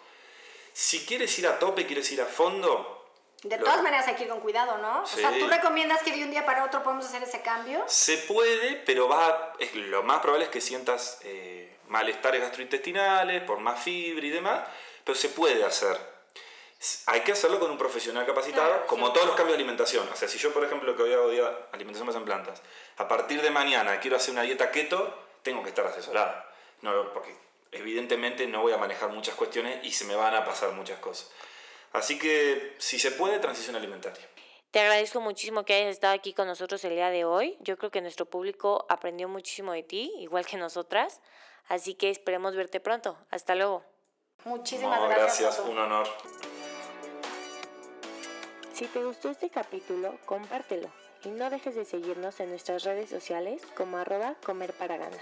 Si 0.74 1.06
quieres 1.06 1.38
ir 1.38 1.46
a 1.46 1.58
tope, 1.58 1.86
quieres 1.86 2.12
ir 2.12 2.20
a 2.20 2.26
fondo, 2.26 2.95
de 3.42 3.58
todas 3.58 3.82
maneras 3.82 4.08
hay 4.08 4.14
que 4.14 4.24
ir 4.24 4.28
con 4.28 4.40
cuidado, 4.40 4.78
¿no? 4.78 5.02
O 5.02 5.06
sea, 5.06 5.30
¿tú 5.38 5.46
recomiendas 5.46 6.02
que 6.02 6.12
de 6.12 6.24
un 6.24 6.30
día 6.30 6.46
para 6.46 6.64
otro 6.64 6.82
podamos 6.82 7.04
hacer 7.04 7.22
ese 7.22 7.42
cambio? 7.42 7.84
Se 7.86 8.18
puede, 8.18 8.82
pero 8.86 9.08
va, 9.08 9.52
es, 9.58 9.74
lo 9.74 10.02
más 10.02 10.20
probable 10.20 10.46
es 10.46 10.50
que 10.50 10.60
sientas 10.60 11.18
eh, 11.22 11.76
malestares 11.88 12.40
gastrointestinales, 12.40 13.42
por 13.42 13.58
más 13.60 13.82
fibra 13.82 14.26
y 14.26 14.30
demás, 14.30 14.62
pero 15.04 15.16
se 15.16 15.28
puede 15.28 15.64
hacer. 15.64 15.96
Hay 17.06 17.20
que 17.20 17.32
hacerlo 17.32 17.58
con 17.58 17.70
un 17.70 17.78
profesional 17.78 18.26
capacitado, 18.26 18.86
como 18.86 19.12
todos 19.12 19.26
los 19.26 19.36
cambios 19.36 19.56
de 19.56 19.62
alimentación. 19.62 20.06
O 20.12 20.16
sea, 20.16 20.28
si 20.28 20.38
yo, 20.38 20.52
por 20.52 20.64
ejemplo, 20.64 20.94
que 20.94 21.02
hoy 21.02 21.12
hago 21.12 21.30
día 21.30 21.50
alimentación 21.72 22.06
más 22.06 22.16
en 22.16 22.24
plantas, 22.24 22.62
a 22.98 23.08
partir 23.08 23.40
de 23.42 23.50
mañana 23.50 23.98
quiero 24.00 24.16
hacer 24.16 24.32
una 24.32 24.42
dieta 24.42 24.70
keto, 24.70 25.14
tengo 25.42 25.62
que 25.62 25.70
estar 25.70 25.86
asesorada. 25.86 26.50
No, 26.82 27.12
porque 27.12 27.34
evidentemente 27.72 28.46
no 28.46 28.60
voy 28.60 28.72
a 28.72 28.76
manejar 28.76 29.08
muchas 29.10 29.34
cuestiones 29.34 29.84
y 29.84 29.92
se 29.92 30.04
me 30.04 30.14
van 30.14 30.34
a 30.34 30.44
pasar 30.44 30.72
muchas 30.72 30.98
cosas. 30.98 31.30
Así 31.96 32.18
que, 32.18 32.74
si 32.78 32.98
se 32.98 33.10
puede, 33.10 33.38
transición 33.38 33.74
alimentaria. 33.76 34.22
Te 34.70 34.80
agradezco 34.80 35.20
muchísimo 35.20 35.64
que 35.64 35.74
hayas 35.74 35.90
estado 35.90 36.14
aquí 36.14 36.34
con 36.34 36.46
nosotros 36.46 36.84
el 36.84 36.90
día 36.90 37.08
de 37.08 37.24
hoy. 37.24 37.56
Yo 37.60 37.78
creo 37.78 37.90
que 37.90 38.02
nuestro 38.02 38.26
público 38.26 38.84
aprendió 38.90 39.28
muchísimo 39.28 39.72
de 39.72 39.82
ti, 39.82 40.12
igual 40.18 40.44
que 40.44 40.58
nosotras. 40.58 41.20
Así 41.68 41.94
que 41.94 42.10
esperemos 42.10 42.54
verte 42.54 42.80
pronto. 42.80 43.16
Hasta 43.30 43.54
luego. 43.54 43.82
Muchísimas 44.44 45.00
gracias. 45.08 45.40
Gracias, 45.40 45.66
un 45.66 45.78
honor. 45.78 46.06
Si 48.74 48.84
te 48.86 49.02
gustó 49.02 49.30
este 49.30 49.48
capítulo, 49.48 50.18
compártelo 50.26 50.90
y 51.24 51.28
no 51.30 51.48
dejes 51.48 51.74
de 51.74 51.86
seguirnos 51.86 52.38
en 52.40 52.50
nuestras 52.50 52.84
redes 52.84 53.08
sociales 53.08 53.62
como 53.74 53.96
arroba 53.96 54.34
comer 54.44 54.74
para 54.74 54.98
ganar. 54.98 55.20